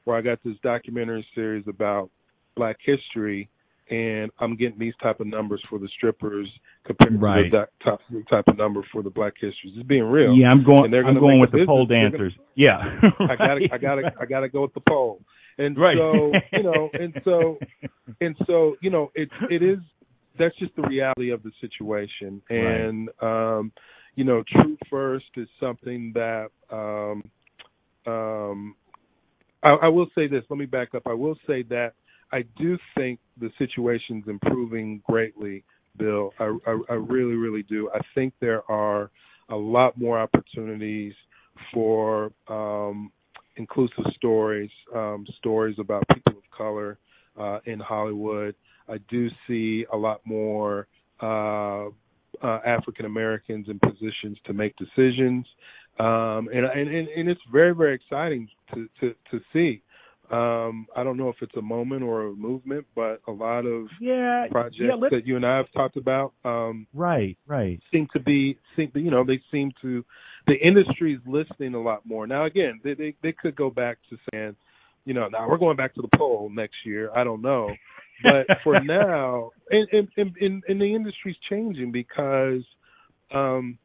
[0.06, 2.10] or I got this documentary series about
[2.56, 3.50] black history.
[3.91, 6.50] and I'm getting these type of numbers for the strippers
[6.86, 7.52] compared Right.
[7.52, 9.76] to the type, type of number for the Black histories.
[9.78, 10.34] It's being real.
[10.36, 10.91] Yeah, I'm going.
[10.91, 12.34] I'm gonna going with the pole dancers.
[12.56, 12.80] Yeah,
[13.19, 15.21] I gotta, I gotta, I gotta go with the pole.
[15.60, 15.95] And Right.
[15.95, 17.60] so, you know, and so,
[18.21, 19.78] and so, you know, it it is.
[20.38, 22.41] That's just the reality of the situation.
[22.50, 22.60] Right.
[22.60, 23.71] And um,
[24.15, 27.24] you know, True First is something that um,
[28.12, 28.76] um,
[29.63, 30.43] I, I will say this.
[30.50, 31.04] Let me back up.
[31.06, 31.93] I will say that
[32.32, 35.63] I do think the situation's improving greatly,
[35.98, 36.32] Bill.
[36.39, 37.89] I, I, I really, really do.
[37.93, 39.12] I think there are
[39.50, 41.13] a lot more opportunities
[41.74, 43.12] for um,
[43.58, 46.98] inclusive stories, um, stories about people of color
[47.39, 48.56] uh, in Hollywood.
[48.88, 50.88] I do see a lot more
[51.21, 51.88] uh,
[52.43, 55.45] uh, African Americans in positions to make decisions,
[56.00, 59.82] um, and, and and it's very very exciting to to, to see.
[60.32, 63.88] Um, I don't know if it's a moment or a movement, but a lot of
[64.02, 65.10] yeah, projects yeah.
[65.12, 67.80] That you and I have talked about um, right, right.
[67.91, 70.04] seem to be seem you know they seem to
[70.48, 74.17] the industry's listening a lot more now again they they, they could go back to
[74.32, 74.56] saying
[75.06, 77.69] you know now we're going back to the poll next year i don't know
[78.23, 82.63] but for now and and, and and the industry's changing because
[83.34, 83.78] um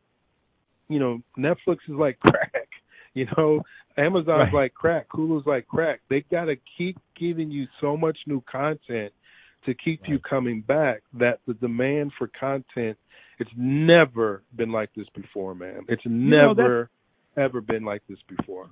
[0.89, 2.69] you know netflix is like crack
[3.15, 3.63] you know?
[3.97, 4.55] Amazon's Right.
[4.55, 6.01] like crack hulu's like crack.
[6.09, 9.13] They got to keep giving you so much new content
[9.67, 12.97] to keep you coming back that the demand for content
[13.39, 16.91] it's never been like this before man it's know, never
[17.37, 18.71] ever been like this before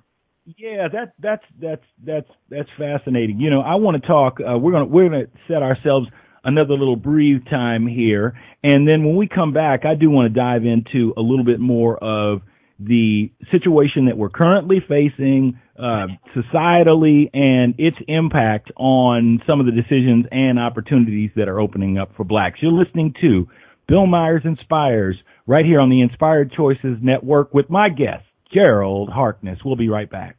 [0.57, 3.39] Yeah, that that's that's that's that's fascinating.
[3.39, 4.39] You know, I want to talk.
[4.39, 6.07] Uh, we're gonna we're gonna set ourselves
[6.43, 8.33] another little breathe time here,
[8.63, 11.59] and then when we come back, I do want to dive into a little bit
[11.59, 12.41] more of
[12.79, 19.73] the situation that we're currently facing uh, societally and its impact on some of the
[19.73, 22.59] decisions and opportunities that are opening up for blacks.
[22.61, 23.47] You're listening to
[23.87, 29.59] Bill Myers Inspires right here on the Inspired Choices Network with my guest, Gerald Harkness.
[29.63, 30.38] We'll be right back.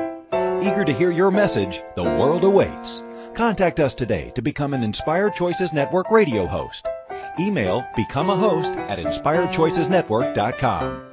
[0.61, 3.01] Eager to hear your message, the world awaits.
[3.33, 6.85] Contact us today to become an Inspired Choices Network radio host.
[7.39, 11.07] Email become a host at inspiredchoicesnetwork.com.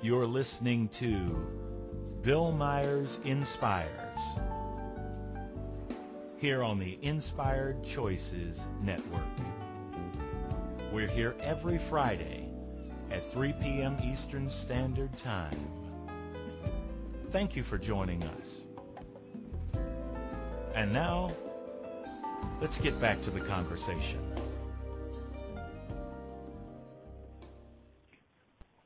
[0.00, 1.48] You're listening to
[2.22, 4.20] Bill Myers Inspires
[6.38, 9.24] here on the Inspired Choices Network.
[10.92, 12.48] We're here every Friday
[13.12, 13.96] at 3 p.m.
[14.02, 15.70] Eastern Standard Time.
[17.30, 18.62] Thank you for joining us.
[20.74, 21.30] And now,
[22.60, 24.18] let's get back to the conversation.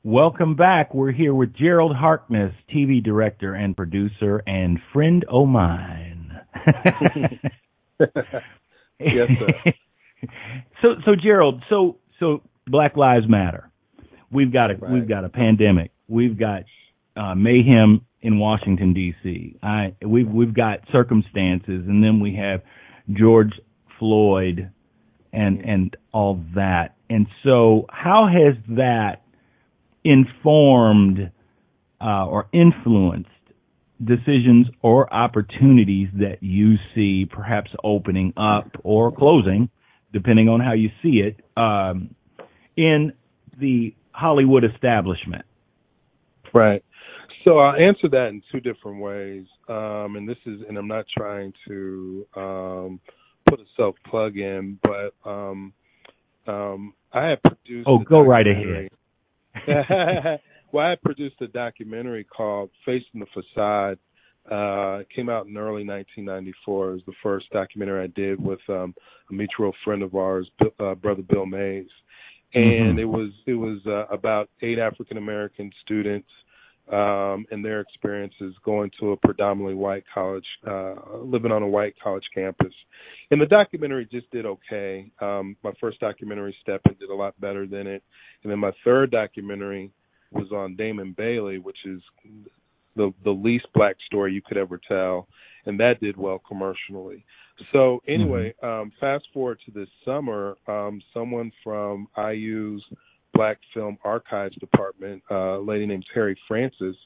[0.02, 0.92] Welcome back.
[0.92, 6.38] We're here with Gerald Harkness, TV director and producer, and friend o' mine.
[9.00, 9.72] yes sir
[10.82, 13.70] so, so Gerald, so so Black Lives Matter.
[14.30, 14.92] We've got a Right.
[14.92, 15.90] we've got a pandemic.
[16.08, 16.64] We've got
[17.16, 19.56] uh, mayhem in Washington D.C.
[19.62, 22.62] I we've we've got circumstances, and then we have
[23.12, 23.52] George
[23.98, 24.70] Floyd,
[25.32, 26.96] and and all that.
[27.10, 29.22] And so, how has that
[30.04, 31.30] informed
[32.00, 33.28] uh, or influenced
[34.02, 39.68] decisions or opportunities that you see perhaps opening up or closing,
[40.14, 42.14] depending on how you see it, um,
[42.76, 43.12] in
[43.60, 45.44] the Hollywood establishment?
[46.54, 46.82] Right.
[47.44, 49.44] So I'll answer that in two different ways.
[49.68, 53.00] Um, and this is, and I'm not trying to um,
[53.46, 55.74] put a self plug in, but um,
[56.46, 57.86] um, I have produced.
[57.86, 58.88] Oh, go right ahead.
[60.72, 63.98] well, I produced a documentary called "Facing the Facade."
[64.50, 66.90] Uh, it came out in early 1994.
[66.90, 68.94] It was the first documentary I did with um,
[69.30, 70.48] a mutual friend of ours,
[70.80, 71.88] uh, brother Bill Mays,
[72.52, 73.00] and Mhm.
[73.00, 76.28] it was it was uh, about eight African American students
[76.92, 81.94] um, and their experiences going to a predominantly white college, uh, living on a white
[81.98, 82.74] college campus.
[83.30, 85.10] And the documentary just did okay.
[85.20, 88.02] Um, my first documentary, Stepping, did a lot better than it.
[88.42, 89.90] And then my third documentary
[90.30, 92.02] was on Damon Bailey, which is
[92.96, 95.28] the the least black story you could ever tell,
[95.66, 97.24] and that did well commercially.
[97.72, 98.82] So anyway, mm-hmm.
[98.82, 102.84] um, fast forward to this summer, um, someone from IU's
[103.32, 106.96] Black Film Archives Department, uh, a lady named Terri Francis,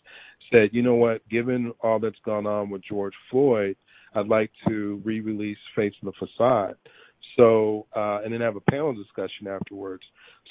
[0.50, 1.26] said, "You know what?
[1.28, 3.76] Given all that's gone on with George Floyd,
[4.14, 6.76] I'd like to re-release Face the Facade."
[7.36, 10.02] So, uh, and then have a panel discussion afterwards.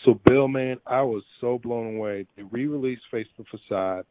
[0.06, 2.26] So, Bill, man, I was so blown away.
[2.36, 4.06] They re-released Face the Facade,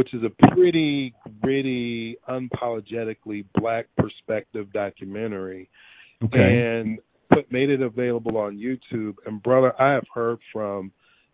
[0.00, 5.68] which is a pretty gritty, unapologetically black perspective documentary,
[6.24, 6.38] okay.
[6.38, 6.98] and
[7.30, 9.16] put made it available on YouTube.
[9.26, 10.90] And brother, I have heard from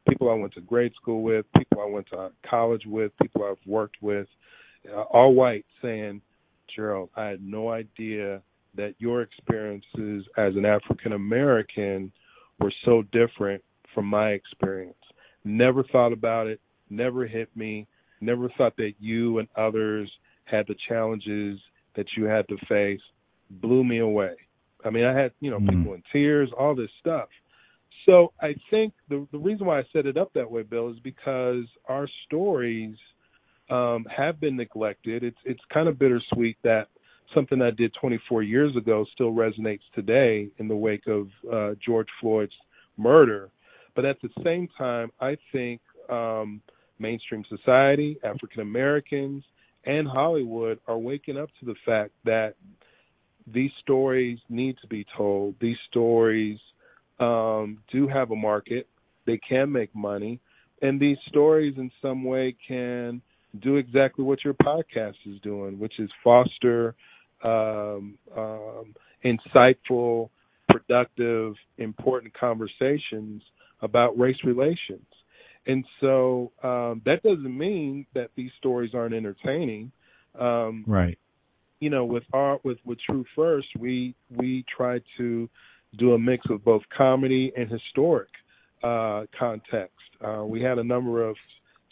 [0.08, 3.70] people I went to grade school with, people I went to college with, people I've
[3.70, 4.26] worked with,
[4.92, 6.20] uh, all white, saying,
[6.74, 8.42] Gerald, I had no idea
[8.74, 12.10] that your experiences as an African American
[12.58, 13.62] were so different
[13.94, 14.98] from my experience.
[15.44, 16.60] Never thought about it,
[16.90, 17.86] never hit me,
[18.20, 20.10] never thought that you and others
[20.44, 21.58] had the challenges
[21.96, 23.00] that you had to face.
[23.50, 24.34] Blew me away.
[24.84, 25.68] I mean, I had, you know, mm.
[25.68, 27.28] people in tears, all this stuff.
[28.06, 30.98] So I think the the reason why I set it up that way, Bill, is
[31.02, 32.96] because our stories
[33.68, 35.24] um, have been neglected.
[35.24, 36.86] It's it's kind of bittersweet that
[37.34, 42.08] something I did 24 years ago still resonates today in the wake of uh, George
[42.20, 42.52] Floyd's
[42.96, 43.50] murder.
[43.96, 46.60] But at the same time, I think um,
[46.99, 49.44] mainstream society, African Americans,
[49.84, 52.55] and Hollywood are waking up to the fact that
[53.47, 55.55] these stories need to be told.
[55.61, 56.59] These stories
[57.20, 58.88] um, do have a market.
[59.26, 60.40] They can make money,
[60.82, 63.22] and these stories in some way can
[63.62, 66.94] do exactly what your podcast is doing, which is foster
[67.42, 68.94] um, um,
[69.24, 70.30] insightful,
[70.68, 73.42] productive, important conversations
[73.82, 75.07] about race relations.
[75.66, 79.90] And so um, that doesn't mean that these stories aren't entertaining.
[80.38, 81.18] Um, right.
[81.80, 85.48] You know, with art, with with True First, we we try to
[85.98, 88.28] do a mix of both comedy and historic
[88.82, 89.92] uh, context.
[90.24, 91.36] Uh, we had a number of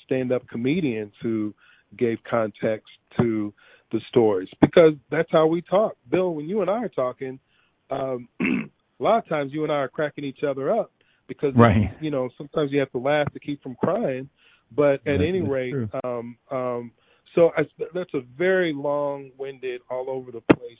[0.05, 1.55] stand-up comedians who
[1.99, 3.53] gave context to
[3.93, 5.97] the stories because that's how we talk.
[6.11, 7.39] Bill, when you and I are talking,
[7.91, 10.91] um, a lot of times you and I are cracking each other up
[11.29, 11.91] because right.
[12.01, 14.29] you know sometimes you have to laugh to keep from crying.
[14.75, 16.91] But at any rate, um, um,
[17.35, 17.63] so I,
[17.93, 20.79] that's a very long-winded, all over the place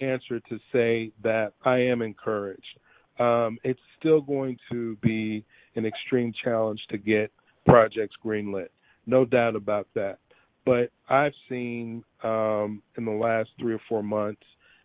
[0.00, 2.78] answer to say that I am encouraged.
[3.18, 5.44] Um, it's still going to be
[5.74, 7.32] an extreme challenge to get
[7.64, 8.68] projects greenlit,
[9.06, 10.18] no doubt about that.
[10.64, 14.42] But I've seen um, in the last three or four months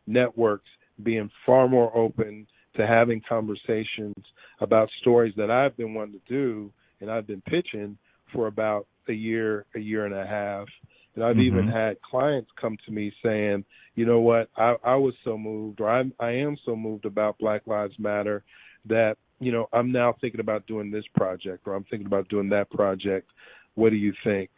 [0.07, 0.69] networks
[1.03, 4.15] being far more open to having conversations
[4.59, 7.97] about stories that I've been wanting to do and I've been pitching
[8.33, 10.67] for about a year, a year and a half.
[11.15, 11.57] And I've mm-hmm.
[11.57, 13.65] even had clients come to me saying,
[13.95, 17.37] you know what, I, I was so moved or I'm, I am so moved about
[17.37, 18.43] Black Lives Matter
[18.87, 22.49] that, you know, I'm now thinking about doing this project or I'm thinking about doing
[22.49, 23.29] that project.
[23.75, 24.49] What do you think?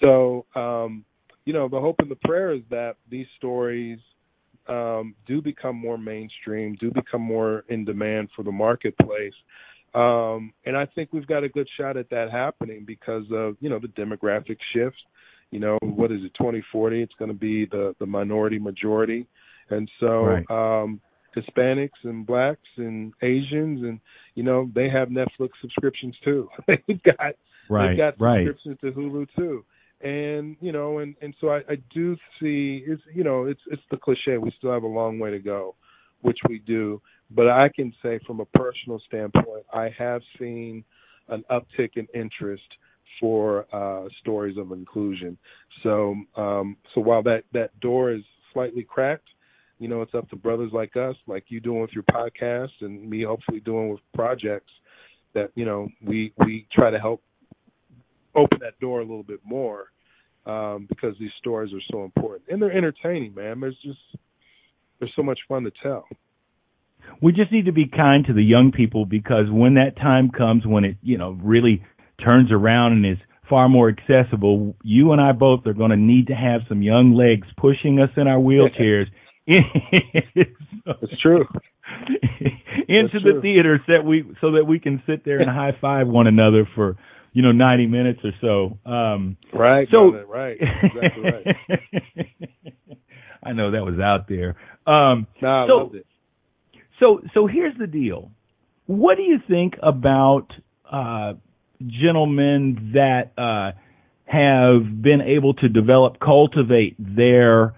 [0.00, 1.04] So, um,
[1.44, 3.98] you know, the hope and the prayer is that these stories
[4.68, 9.34] um, do become more mainstream, do become more in demand for the marketplace.
[9.94, 13.68] Um, and I think we've got a good shot at that happening because of, you
[13.68, 14.96] know, the demographic shift
[15.52, 17.02] you know, what is it, 2040?
[17.02, 19.28] It's going to be the the minority majority,
[19.70, 20.50] and so right.
[20.82, 21.00] um,
[21.36, 24.00] Hispanics and blacks and Asians and
[24.34, 26.48] you know they have Netflix subscriptions too.
[26.66, 27.36] they've got
[27.68, 28.46] right, they've got right.
[28.46, 29.64] subscriptions to Hulu too.
[30.02, 33.82] And you know, and and so I, I do see it's you know it's it's
[33.90, 34.36] the cliche.
[34.38, 35.76] We still have a long way to go,
[36.22, 37.00] which we do.
[37.30, 40.84] But I can say from a personal standpoint, I have seen
[41.28, 42.64] an uptick in interest
[43.20, 45.38] for uh, stories of inclusion.
[45.82, 48.22] So, um, so while that that door is
[48.52, 49.28] slightly cracked,
[49.78, 53.08] you know, it's up to brothers like us, like you doing with your podcast, and
[53.08, 54.72] me hopefully doing with projects
[55.34, 57.22] that you know we we try to help
[58.34, 59.91] open that door a little bit more
[60.46, 63.60] um, because these stories are so important and they're entertaining, man.
[63.60, 63.98] There's just
[64.98, 66.06] there's so much fun to tell.
[67.20, 70.66] We just need to be kind to the young people because when that time comes,
[70.66, 71.84] when it you know really
[72.26, 73.18] turns around and is
[73.48, 77.14] far more accessible, you and I both are going to need to have some young
[77.14, 79.06] legs pushing us in our wheelchairs.
[80.84, 81.44] It's true.
[82.88, 83.42] into That's the true.
[83.42, 86.68] theater so that we so that we can sit there and high five one another
[86.74, 86.96] for
[87.32, 88.90] you know, 90 minutes or so.
[88.90, 89.88] Um, right.
[89.92, 90.58] So right.
[90.60, 92.26] Exactly right.
[93.42, 94.56] I know that was out there.
[94.86, 96.06] Um, nah, I so, loved it.
[97.00, 98.30] So, so here's the deal.
[98.86, 100.48] What do you think about
[100.90, 101.34] uh,
[101.84, 103.72] gentlemen that uh,
[104.24, 107.74] have been able to develop, cultivate their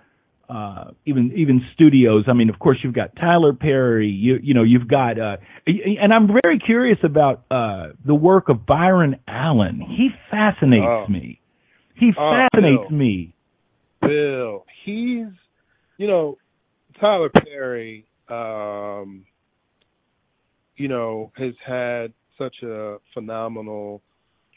[0.48, 2.24] uh, even even studios.
[2.28, 4.08] I mean, of course, you've got Tyler Perry.
[4.08, 5.36] You you know, you've got, uh,
[5.66, 9.80] and I'm very curious about uh, the work of Byron Allen.
[9.80, 11.06] He fascinates Oh.
[11.08, 11.40] me.
[11.96, 12.98] He Oh, fascinates Bill.
[12.98, 13.34] me.
[14.00, 15.28] Bill, he's,
[15.96, 16.36] you know,
[17.00, 19.24] Tyler Perry, um,
[20.76, 24.02] you know, has had such a phenomenal,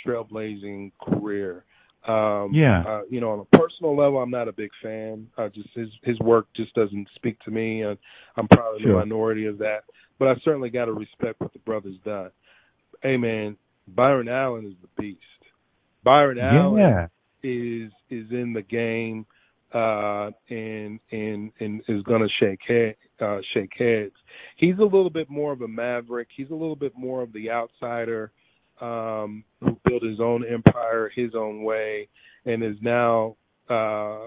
[0.06, 1.64] trailblazing career.
[2.06, 2.84] Um, Yeah.
[2.86, 5.28] Uh, you know, on a personal level, I'm not a big fan.
[5.38, 7.98] Uh, just his his work just doesn't speak to me, and
[8.38, 8.94] I'm probably Sure.
[8.94, 9.84] the minority of that.
[10.20, 12.32] But I certainly got to respect what the brother's done.
[13.04, 15.22] Hey, man, Byron Allen is the beast.
[16.04, 17.08] Byron Allen Yeah.
[17.44, 19.26] is is in the game
[19.74, 24.16] uh and and and is going to shake head uh shake heads.
[24.56, 26.30] He's a little bit more of a maverick.
[26.36, 28.32] He's a little bit more of the outsider
[28.82, 32.08] um who built his own empire his own way
[32.46, 33.36] and is now
[33.70, 34.20] uh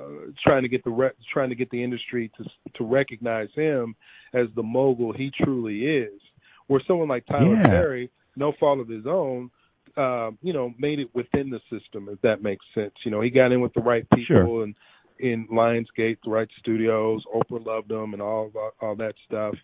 [0.45, 2.45] trying to get the re- trying to get the industry to
[2.75, 3.95] to recognize him
[4.35, 6.21] as the mogul he truly is.
[6.67, 7.65] Where someone like Tyler Yeah.
[7.67, 9.51] Perry, no fault of his own,
[9.97, 12.93] um, you know, made it within the system, if that makes sense.
[13.05, 14.63] You know, he got in with the right people Sure.
[14.65, 14.75] and
[15.19, 17.23] in Lionsgate, the right studios.
[17.35, 19.55] Oprah loved him and all all, all that stuff.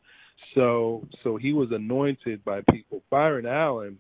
[0.55, 3.03] So so he was anointed by people.
[3.11, 3.99] Byron Allen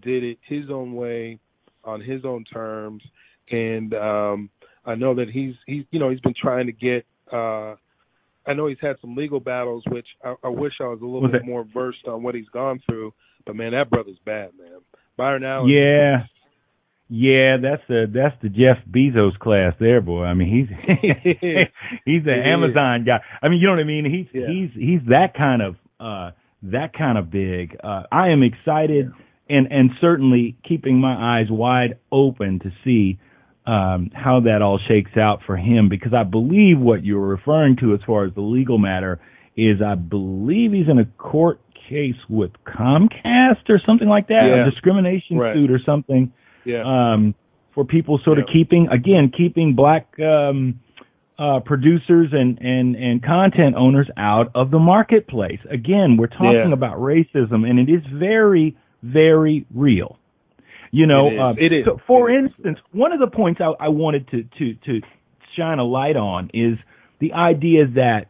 [0.00, 1.38] did it his own way,
[1.84, 3.02] on his own terms,
[3.50, 4.50] and um,
[4.84, 7.04] I know that he's he's you know he's been trying to get.
[7.32, 7.74] uh
[8.44, 11.22] I know he's had some legal battles, which I, I wish I was a little
[11.22, 13.12] Was bit it- more versed on what he's gone through.
[13.46, 14.80] But man, that brother's bad, man.
[15.16, 15.68] Byron Allen.
[15.68, 16.24] Yeah.
[17.08, 20.24] Yeah, that's the that's the Jeff Bezos class there, boy.
[20.24, 20.68] I mean, he's
[22.04, 22.46] he's the It is.
[22.46, 23.18] Amazon guy.
[23.42, 24.06] I mean, you know what I mean?
[24.06, 24.46] He's Yeah.
[24.48, 26.30] he's he's that kind of uh
[26.64, 27.76] that kind of big.
[27.84, 29.10] Uh I am excited
[29.52, 33.18] and and certainly keeping my eyes wide open to see
[33.66, 37.94] um how that all shakes out for him because I believe what you're referring to
[37.94, 39.20] as far as the legal matter
[39.56, 44.66] is I believe he's in a court case with Comcast or something like that, Yeah.
[44.66, 45.54] a discrimination Right.
[45.54, 46.32] suit or something
[46.64, 46.82] Yeah.
[46.84, 47.34] um,
[47.74, 50.80] for people sort of keeping again keeping black um,
[51.38, 55.60] uh, producers and, and and content owners out of the marketplace.
[55.70, 56.72] Again, we're talking Yeah.
[56.80, 60.18] about racism, and it is very very real.
[60.90, 61.40] You know, It is.
[61.40, 61.84] uh, It is.
[61.86, 62.50] So for It is.
[62.50, 65.00] instance, one of the points I, I wanted to to to
[65.56, 66.78] shine a light on is
[67.18, 68.26] the idea that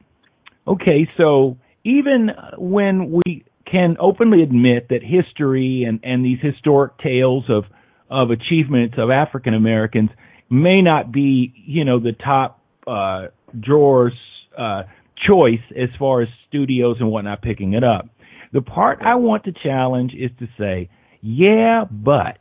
[0.66, 7.44] okay, so even when we can openly admit that history and, and these historic tales
[7.48, 7.64] of,
[8.10, 10.10] of achievements of African Americans
[10.50, 14.12] may not be, you know, the top uh, drawers
[14.58, 14.82] uh,
[15.26, 18.08] choice as far as studios and whatnot picking it up.
[18.52, 20.90] The part I want to challenge is to say,
[21.20, 22.38] yeah, but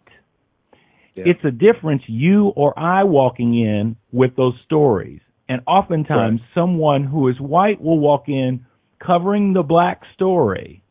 [1.16, 1.24] Yeah.
[1.28, 5.22] it's a difference you or I walking in with those stories.
[5.48, 8.66] And oftentimes someone who is white will walk in
[9.00, 10.82] covering the black story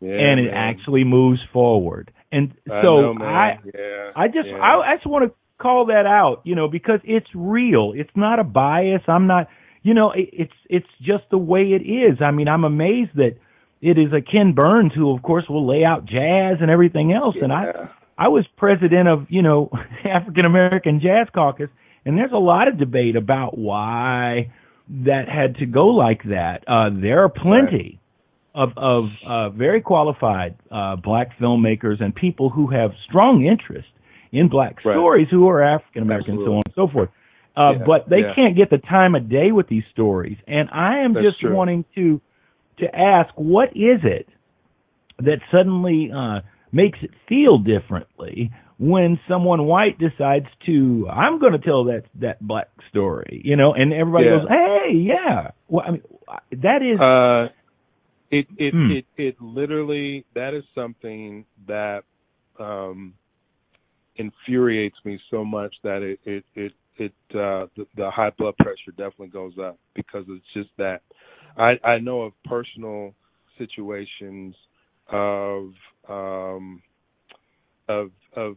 [0.00, 0.54] yeah, and it man.
[0.54, 2.12] actually moves forward.
[2.30, 3.24] And I so know.
[3.24, 4.10] I yeah.
[4.14, 4.48] I just.
[4.48, 7.92] I, I just want to call that out, you know, because it's real.
[7.96, 9.02] It's not a bias.
[9.08, 9.48] I'm not,
[9.82, 12.18] you know, it, it's it's just the way it is.
[12.20, 13.36] I mean, I'm amazed that
[13.80, 17.36] it is a Ken Burns who, of course, will lay out jazz and everything else.
[17.40, 19.70] And I I was president of you know
[20.04, 21.68] African American Jazz Caucus,
[22.04, 24.50] and there's a lot of debate about why
[25.04, 26.64] that had to go like that.
[26.68, 28.00] Uh, there are plenty
[28.54, 33.88] of of uh, very qualified uh, black filmmakers and people who have strong interest
[34.32, 34.94] in black Right.
[34.94, 37.10] stories who are African American, so on and so forth.
[37.56, 38.34] Uh, Yeah, but they yeah.
[38.34, 41.54] can't get the time of day with these stories, and I am That's just true.
[41.54, 42.20] wanting to
[42.78, 44.28] to ask, what is it
[45.18, 46.40] that suddenly uh,
[46.72, 52.46] makes it feel differently when someone white decides to I'm going to tell that that
[52.46, 54.38] black story, you know, and everybody Yeah.
[54.38, 56.02] goes, "Hey, yeah." Well, I mean,
[56.52, 57.48] that is Uh,
[58.30, 58.90] it it Hmm.
[58.92, 62.02] it it literally that is something that
[62.58, 63.14] um
[64.16, 68.90] infuriates me so much that it it it it uh the, the high blood pressure
[68.96, 71.02] definitely goes up because it's just that
[71.56, 73.14] I I know of personal
[73.58, 74.54] situations
[75.10, 75.70] of
[76.08, 76.82] um
[77.88, 78.56] of of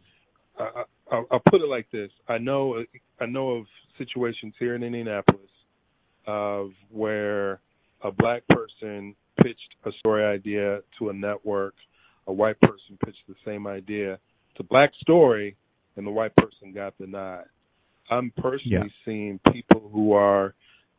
[0.59, 2.83] I, I, I'll put it like this I know
[3.19, 3.65] I know of
[3.97, 5.49] situations here in Indianapolis
[6.27, 7.61] of where
[8.03, 11.75] a black person pitched a story idea to a network,
[12.27, 14.19] a white person pitched the same idea.
[14.59, 15.55] A black story,
[15.95, 17.45] and the white person got the nod.
[18.09, 18.89] I'm personally Yeah.
[19.05, 20.53] seeing people who are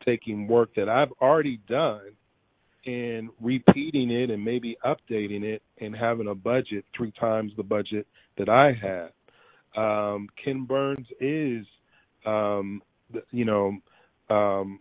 [0.05, 2.12] taking work that I've already done
[2.86, 8.07] and repeating it and maybe updating it and having a budget three times the budget
[8.38, 9.11] that I had.
[9.80, 11.66] Um, Ken Burns is,
[12.26, 12.82] um,
[13.30, 13.76] you know,
[14.34, 14.80] um,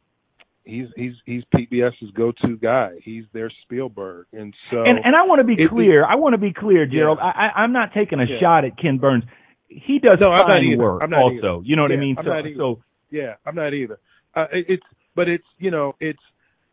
[0.64, 2.94] he's he's he's PBS's go-to guy.
[3.04, 6.06] He's their Spielberg, and so and and I want to be clear.
[6.06, 7.20] I want to be clear, Gerald.
[7.22, 7.32] Yeah.
[7.36, 8.40] I, I'm not taking a Yeah.
[8.40, 9.24] shot at Ken Burns.
[9.68, 11.60] He does No, I'm not fine work, also.
[11.60, 11.60] either.
[11.66, 12.16] You know what I mean?
[12.18, 14.00] I'm so, so Yeah, I'm not either.
[14.36, 14.84] Uh, it- it's
[15.16, 16.20] but it's you know it's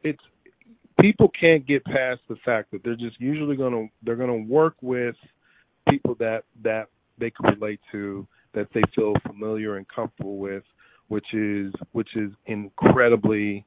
[0.02, 0.22] it's
[1.00, 5.16] people can't get past the fact that they're just usually gonna they're gonna work with
[5.88, 10.64] people that that they can relate to that they feel familiar and comfortable with,
[11.08, 13.64] which is which is incredibly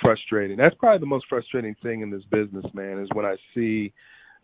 [0.00, 0.56] frustrating.
[0.56, 3.92] That's probably the most frustrating thing in this business, man, is when I see,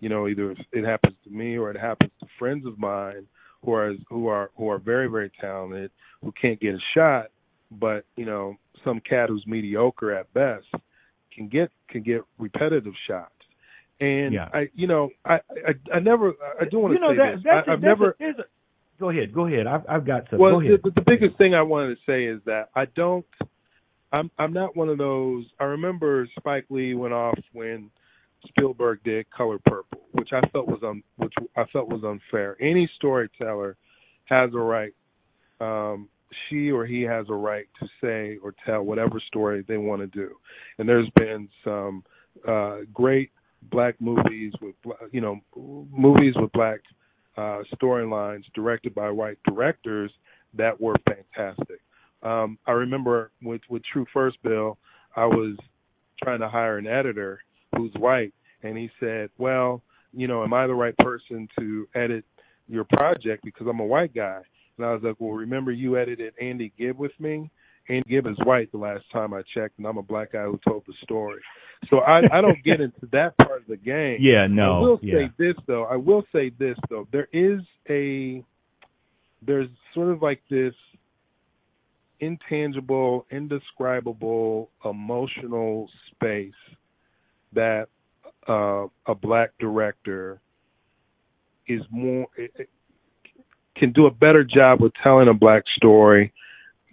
[0.01, 3.27] you know, either it happens to me or it happens to friends of mine
[3.64, 5.91] who are who are who are very very talented
[6.22, 7.27] who can't get a shot,
[7.70, 10.66] but you know, some cat who's mediocre at best
[11.35, 13.30] can get can get repetitive shots.
[14.01, 14.49] And Yeah.
[14.53, 17.35] I, you know, I, I, I never, I do want you to know say that
[17.37, 17.45] this.
[17.45, 18.45] that's I, I've that's never, A, a,
[18.99, 19.66] go ahead, go ahead.
[19.66, 20.39] I've I've got some.
[20.41, 20.80] well, go ahead.
[20.82, 23.26] the, the biggest thing I wanted to say is that I don't.
[24.12, 25.45] I'm I'm not one of those.
[25.59, 27.91] I remember Spike Lee went off when
[28.49, 32.57] Spielberg did Color Purple, which I felt was un, which I felt was unfair.
[32.61, 33.76] Any storyteller
[34.26, 34.93] has a right.
[35.61, 36.09] Um,
[36.49, 40.07] she or he has a right to say or tell whatever story they want to
[40.07, 40.35] do.
[40.78, 42.05] And there's been some
[42.47, 43.30] uh, great
[43.70, 44.74] black movies with
[45.12, 46.80] you know movies with black
[47.37, 50.11] uh, storylines directed by white directors
[50.55, 51.80] that were fantastic.
[52.22, 54.78] Um, I remember with with True First Bill,
[55.16, 55.57] I was
[56.22, 57.41] trying to hire an editor
[57.76, 58.32] who's white,
[58.62, 59.82] and he said, "Well,
[60.12, 62.24] you know, am I the right person to edit
[62.68, 64.43] your project because I'm a white guy?"
[64.77, 67.51] And I was like, "Well, remember you edited Andy Gibb with me."
[67.89, 70.59] Andy Gibb is white the last time I checked, and I'm a black guy who
[70.66, 71.41] told the story.
[71.91, 74.18] So I, I don't get into that part of the game.
[74.20, 74.79] yeah, no.
[74.79, 75.14] I will yeah.
[75.14, 75.85] say this though.
[75.85, 77.07] I will say this though.
[77.12, 78.43] There is a
[79.47, 80.75] there's sort of like this
[82.20, 86.53] intangible, indescribable, emotional space
[87.53, 87.89] that
[88.49, 90.41] uh, a black director
[91.66, 92.27] is more
[93.77, 96.33] can do a better job with telling a black story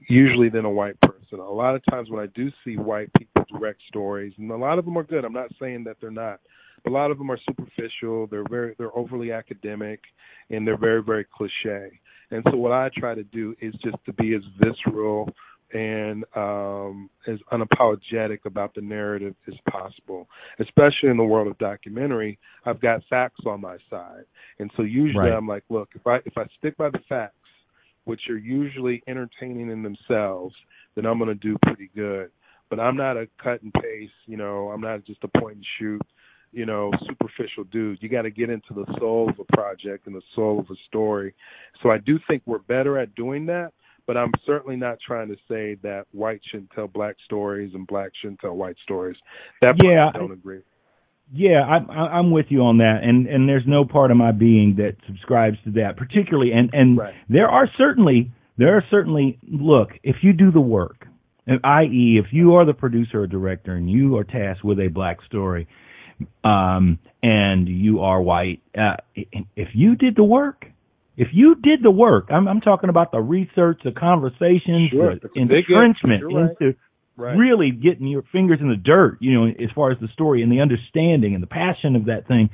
[0.07, 1.39] usually than a white person.
[1.39, 4.79] A lot of times when I do see white people direct stories, and a lot
[4.79, 5.23] of them are good.
[5.23, 6.39] I'm not saying that they're not.
[6.87, 8.27] A lot of them are superficial.
[8.27, 9.99] They're very they're overly academic,
[10.49, 11.99] and they're very very cliche.
[12.31, 15.29] And so what I try to do is just to be as visceral
[15.73, 20.27] and um, as unapologetic about the narrative as possible.
[20.59, 24.25] Especially in the world of documentary, I've got facts on my side,
[24.59, 25.33] and so usually Right.
[25.33, 27.35] I'm like, look, if I if I stick by the facts,
[28.05, 30.55] which are usually entertaining in themselves,
[30.95, 32.31] then I'm going to do pretty good.
[32.69, 35.65] But I'm not a cut and paste, you know, I'm not just a point and
[35.77, 36.01] shoot,
[36.53, 37.99] you know, superficial dude.
[38.01, 40.75] You got to get into the soul of a project and the soul of a
[40.87, 41.33] story.
[41.83, 43.73] So I do think we're better at doing that,
[44.07, 48.11] but I'm certainly not trying to say that white shouldn't tell black stories and black
[48.21, 49.17] shouldn't tell white stories.
[49.61, 50.61] That part Yeah, I don't agree.
[51.33, 54.31] Yeah, I, I, I'm with you on that, and and there's no part of my
[54.31, 56.51] being that subscribes to that, particularly.
[56.51, 57.13] And and Right.
[57.29, 61.07] there are certainly there are certainly look if you do the work,
[61.47, 65.21] i.e., if you are the producer or director and you are tasked with a black
[65.23, 65.67] story,
[66.43, 70.65] um, and you are white, uh, if you did the work,
[71.17, 75.19] if you did the work, I'm I'm talking about the research, the conversations, Sure, the
[75.21, 75.69] that's a big if.
[75.71, 76.49] entrenchment right.
[76.59, 76.77] into
[77.17, 77.35] Right.
[77.37, 80.51] really getting your fingers in the dirt, you know, as far as the story and
[80.51, 82.49] the understanding and the passion of that thing,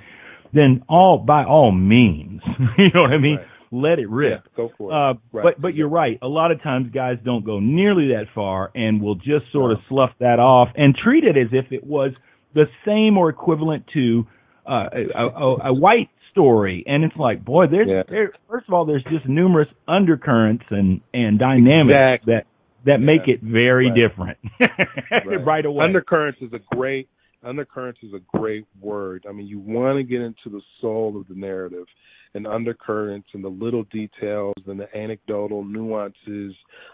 [0.52, 2.42] then all by all means,
[2.78, 3.38] you know what I mean?
[3.38, 3.46] Right.
[3.70, 4.42] Let it rip.
[4.46, 4.94] Yeah, go for it.
[4.96, 5.44] Uh, Right.
[5.44, 6.18] But but you're right.
[6.22, 9.78] A lot of times guys don't go nearly that far and will just sort of
[9.90, 12.12] slough that off and treat it as if it was
[12.54, 14.26] the same or equivalent to
[14.68, 16.84] uh, a, a, a white story.
[16.88, 18.04] And it's like, boy, there's Yeah.
[18.08, 18.32] there.
[18.50, 22.34] First of all, there's just numerous undercurrents and and dynamics Exactly.
[22.34, 22.46] that
[22.86, 24.00] that make it very Right.
[24.02, 24.38] different
[25.46, 25.84] right, away.
[25.84, 27.10] Undercurrents is a great
[27.44, 29.26] undercurrents is a great word.
[29.28, 31.86] I mean, you want to get into the soul of the narrative
[32.34, 36.54] and undercurrents and the little details and the anecdotal nuances,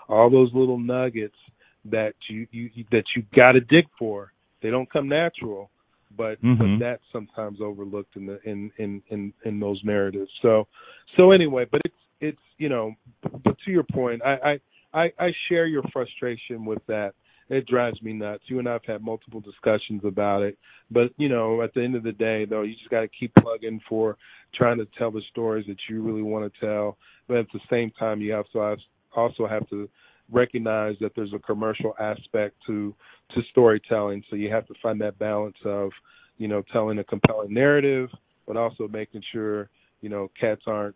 [0.09, 1.35] all those little nuggets
[1.85, 4.31] that you, you that you got to dig for.
[4.61, 5.69] They don't come natural,
[6.15, 6.57] but Mhm.
[6.57, 10.31] but that's sometimes overlooked in the in in in in those narratives.
[10.41, 10.67] So
[11.17, 12.95] so anyway, but it's it's you know,
[13.43, 14.59] but to your point, I
[14.93, 17.15] I I, share your frustration with that
[17.49, 18.43] it drives me nuts.
[18.47, 20.57] You and I've had multiple discussions about it,
[20.91, 23.33] but you know, at the end of the day, though, you just got to keep
[23.35, 24.17] plugging for
[24.55, 26.97] trying to tell the stories that you really want to tell.
[27.27, 28.79] But at the same time, you also have
[29.15, 29.89] also have to
[30.33, 32.95] recognize that there's a commercial aspect to
[33.35, 34.23] to storytelling.
[34.29, 35.91] So you have to find that balance of,
[36.37, 38.09] you know, telling a compelling narrative,
[38.45, 39.69] but also making sure,
[40.01, 40.95] you know, cats aren't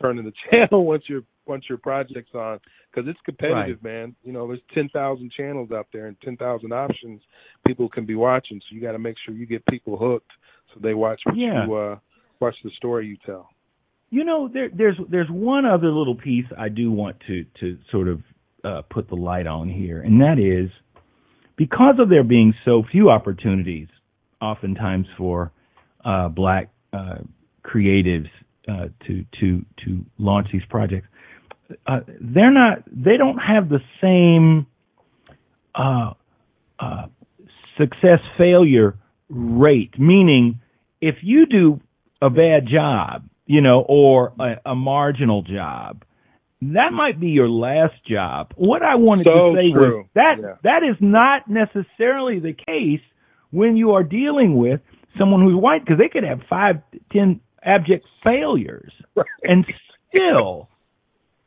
[0.00, 2.58] turning the channel once your once your project's on
[2.90, 3.92] because it's competitive, right.
[3.92, 4.16] man.
[4.24, 7.20] You know, there's ten thousand channels out there and ten thousand options
[7.66, 8.60] people can be watching.
[8.60, 10.30] So you got to make sure you get people hooked
[10.74, 11.66] so they watch what yeah.
[11.66, 11.98] you uh,
[12.40, 13.48] watch the story you tell.
[14.10, 18.08] You know, there, there's there's one other little piece I do want to to sort
[18.08, 18.22] of
[18.66, 20.70] uh, put the light on here, and that is
[21.56, 23.88] because of there being so few opportunities,
[24.40, 25.52] oftentimes for
[26.04, 27.18] uh, black uh,
[27.64, 28.28] creatives
[28.68, 31.06] uh, to to to launch these projects,
[31.86, 34.66] uh, they're not they don't have the same
[35.74, 36.12] uh,
[37.78, 38.98] success failure
[39.28, 39.98] rate.
[39.98, 40.60] Meaning,
[41.00, 41.80] if you do
[42.20, 46.04] a bad job, you know, or a, a marginal job,
[46.62, 46.96] that hmm.
[46.96, 48.52] might be your last job.
[48.56, 49.98] What I wanted so to say true.
[49.98, 50.54] was that yeah.
[50.62, 53.04] that is not necessarily the case
[53.50, 54.80] when you are dealing with
[55.18, 56.76] someone who's white because they could have five,
[57.12, 59.26] ten abject failures right.
[59.42, 59.64] and
[60.14, 60.68] still,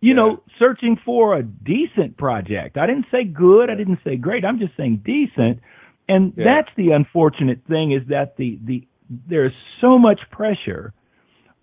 [0.01, 0.15] you yeah.
[0.15, 2.77] know, searching for a decent project.
[2.77, 3.69] I didn't say good.
[3.69, 4.45] I didn't say great.
[4.45, 5.61] I'm just saying decent.
[6.07, 6.45] And yeah.
[6.45, 10.93] that's the unfortunate thing is that the the there's so much pressure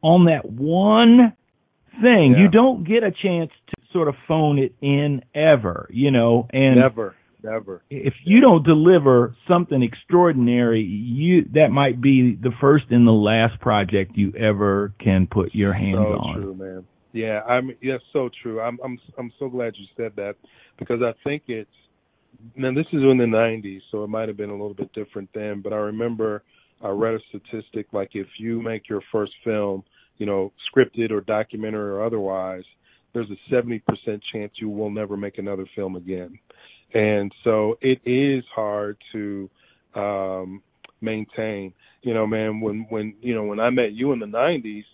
[0.03, 1.32] on that one
[2.01, 2.32] thing.
[2.32, 2.44] Yeah.
[2.44, 6.80] You don't get a chance to sort of phone it in ever, you know, and
[6.80, 7.82] never, never.
[7.90, 13.61] If you don't deliver something extraordinary, you that might be the first and the last
[13.61, 16.34] project you ever can put your hands so on.
[16.40, 16.84] true, man.
[17.12, 18.61] Yeah, I'm yes, so true.
[18.61, 20.34] I'm I'm I'm so glad you said that
[20.78, 21.70] because I think it's
[22.55, 25.30] now this is in the 90s, so it might have been a little bit different
[25.34, 26.42] then, but I remember
[26.82, 29.82] I read a statistic like if you make your first film
[30.18, 32.64] you know, scripted or documentary or otherwise,
[33.12, 33.80] there's a 70%
[34.32, 36.38] chance you will never make another film again.
[36.92, 39.50] And so it is hard to
[39.94, 40.62] um
[41.00, 41.72] maintain.
[42.02, 44.84] You know, man, when when you know, when I met you in the 90s,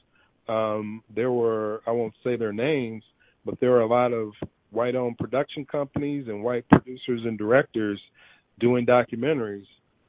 [0.49, 3.03] um there were I won't say their names,
[3.45, 4.33] but there were a lot of
[4.71, 8.01] white-owned production companies and white producers and directors
[8.59, 9.67] doing documentaries.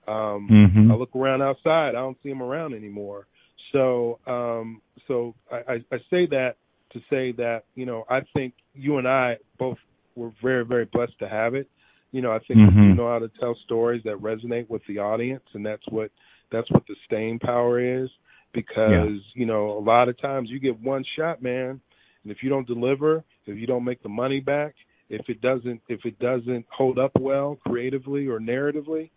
[0.07, 0.91] Um mm-hmm.
[0.91, 3.28] I look around outside, I don't see them around anymore.
[3.74, 6.56] So um, so I, I I say that
[6.91, 9.78] to say that you know I think you and I both
[10.16, 11.70] were very very blessed to have it.
[12.12, 12.89] You know I think mm-hmm.
[12.89, 16.12] we know how to tell stories that resonate with the audience, and that's what
[16.51, 18.10] that's what the staying power is.
[18.54, 19.18] Because yeah.
[19.34, 21.82] you know a lot of times you get one shot, man,
[22.24, 24.76] and if you don't deliver, if you don't make the money back,
[25.10, 29.10] if it doesn't if it doesn't hold up well creatively or narratively,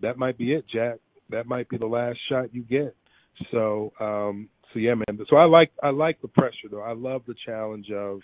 [0.00, 0.96] that might be it, Jack.
[1.28, 2.96] That might be the last shot you get.
[3.52, 5.18] So um so yeah, man.
[5.28, 6.82] So I like I like the pressure though.
[6.82, 8.20] I love the challenge of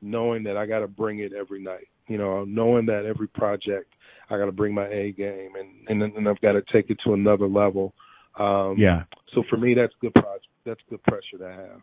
[0.00, 1.88] knowing that I got to bring it every night.
[2.08, 3.92] You know, knowing that every project
[4.30, 6.98] I got to bring my A game and and and I've got to take it
[7.04, 7.94] to another level.
[8.38, 9.04] Um Yeah.
[9.34, 10.46] So for me that's good project.
[10.64, 11.80] That's good pressure to have.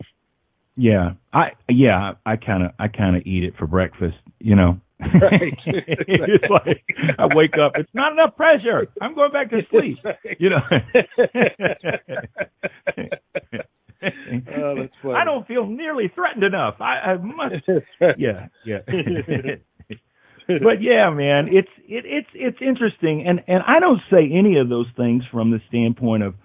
[0.76, 1.12] Yeah.
[1.34, 4.80] I yeah, I kind of I kind of eat it for breakfast, you know.
[5.00, 5.58] Right.
[5.66, 6.86] it's like
[7.20, 7.74] I wake up.
[7.76, 8.88] It's not enough pressure.
[9.02, 9.98] I'm going back to sleep.
[10.40, 10.62] You know.
[14.06, 15.16] oh, that's funny.
[15.16, 16.76] I don't feel nearly threatened enough.
[16.80, 17.56] I, I must.
[18.18, 18.80] Yeah, yeah.
[20.48, 24.70] but yeah, man, it's it, it's it's interesting, and and I don't say any of
[24.70, 26.36] those things from the standpoint of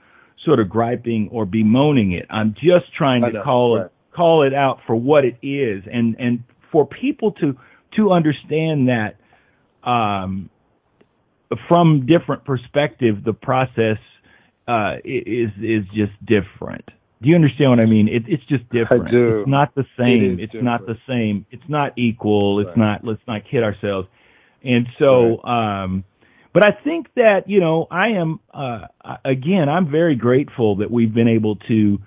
[0.45, 2.27] sort of griping or bemoaning it.
[2.31, 3.87] I'm just trying to know, call right.
[3.87, 7.57] it call it out for what it is, and and for people to
[7.97, 9.17] to understand that
[9.89, 10.51] um,
[11.69, 13.99] from different perspective, the process
[14.69, 16.89] uh, is is just different.
[17.23, 18.09] Do you understand what I mean?
[18.09, 19.09] It, it's just different.
[19.09, 19.41] I do.
[19.41, 20.39] It's not the same.
[20.39, 21.45] It it's not the same.
[21.51, 22.61] It's not equal.
[22.61, 22.79] It's Right.
[22.79, 23.05] not.
[23.05, 24.09] Let's not kid ourselves.
[24.65, 26.05] And so, um,
[26.53, 28.87] but I think that you know, I am uh,
[29.25, 29.69] again.
[29.69, 31.99] I'm very grateful that we've been able to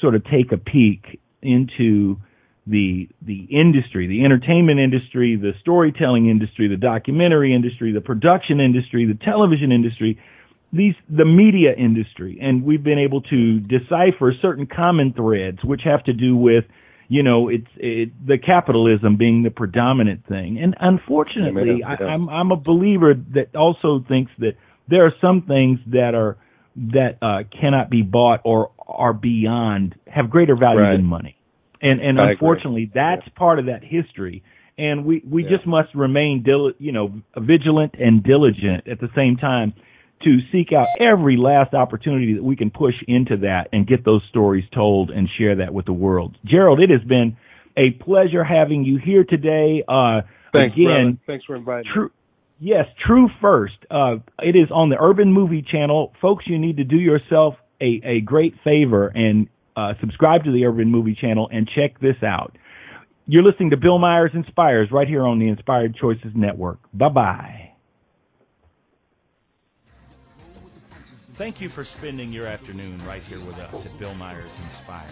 [0.00, 2.18] sort of take a peek into
[2.66, 9.06] the the industry, the entertainment industry, the storytelling industry, the documentary industry, the production industry,
[9.06, 10.18] the television industry,
[10.72, 16.04] these the media industry, and we've been able to decipher certain common threads which have
[16.04, 16.64] to do with
[17.08, 22.06] you know it's it, the capitalism being the predominant thing, and unfortunately, Yeah, yeah.
[22.06, 24.52] I, I'm I'm a believer that also thinks that
[24.88, 26.36] there are some things that are
[26.76, 30.96] that uh, cannot be bought or are beyond have greater value Right.
[30.96, 31.36] than money,
[31.80, 32.32] and and I agree.
[32.32, 34.42] unfortunately, that's part of that history.
[34.76, 35.56] and we we Yeah.
[35.56, 39.72] just must remain dil- you know vigilant and diligent at the same time
[40.24, 44.22] to seek out every last opportunity that we can push into that and get those
[44.28, 46.36] stories told and share that with the world.
[46.44, 47.36] Gerald, it has been
[47.76, 49.84] a pleasure having you here today.
[49.86, 51.18] Uh, Thanks, again, brother.
[51.26, 51.94] Thanks for inviting me.
[51.94, 52.10] True.
[52.60, 53.76] Yes, True First.
[53.88, 56.12] Uh, it is on the Urban Movie Channel.
[56.20, 60.64] Folks, you need to do yourself a, a great favor and uh, subscribe to the
[60.64, 62.56] Urban Movie Channel and check this out.
[63.26, 66.78] You're listening to Bill Myers Inspires right here on the Inspired Choices Network.
[66.92, 67.67] Bye bye.
[71.38, 75.08] Thank you for spending your afternoon right here with us at Bill Myers Inspires.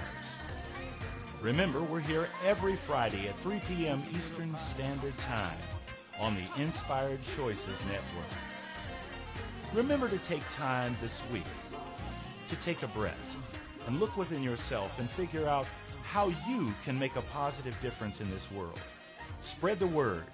[1.40, 4.02] Remember, we're here every Friday at 3 p.m.
[4.10, 5.56] Eastern Standard Time
[6.18, 8.26] on the Inspired Choices Network.
[9.72, 11.46] Remember to take time this week
[12.48, 13.36] to take a breath
[13.86, 15.68] and look within yourself and figure out
[16.02, 18.80] how you can make a positive difference in this world.
[19.42, 20.24] Spread the word,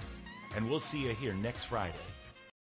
[0.56, 1.92] and we'll see you here next Friday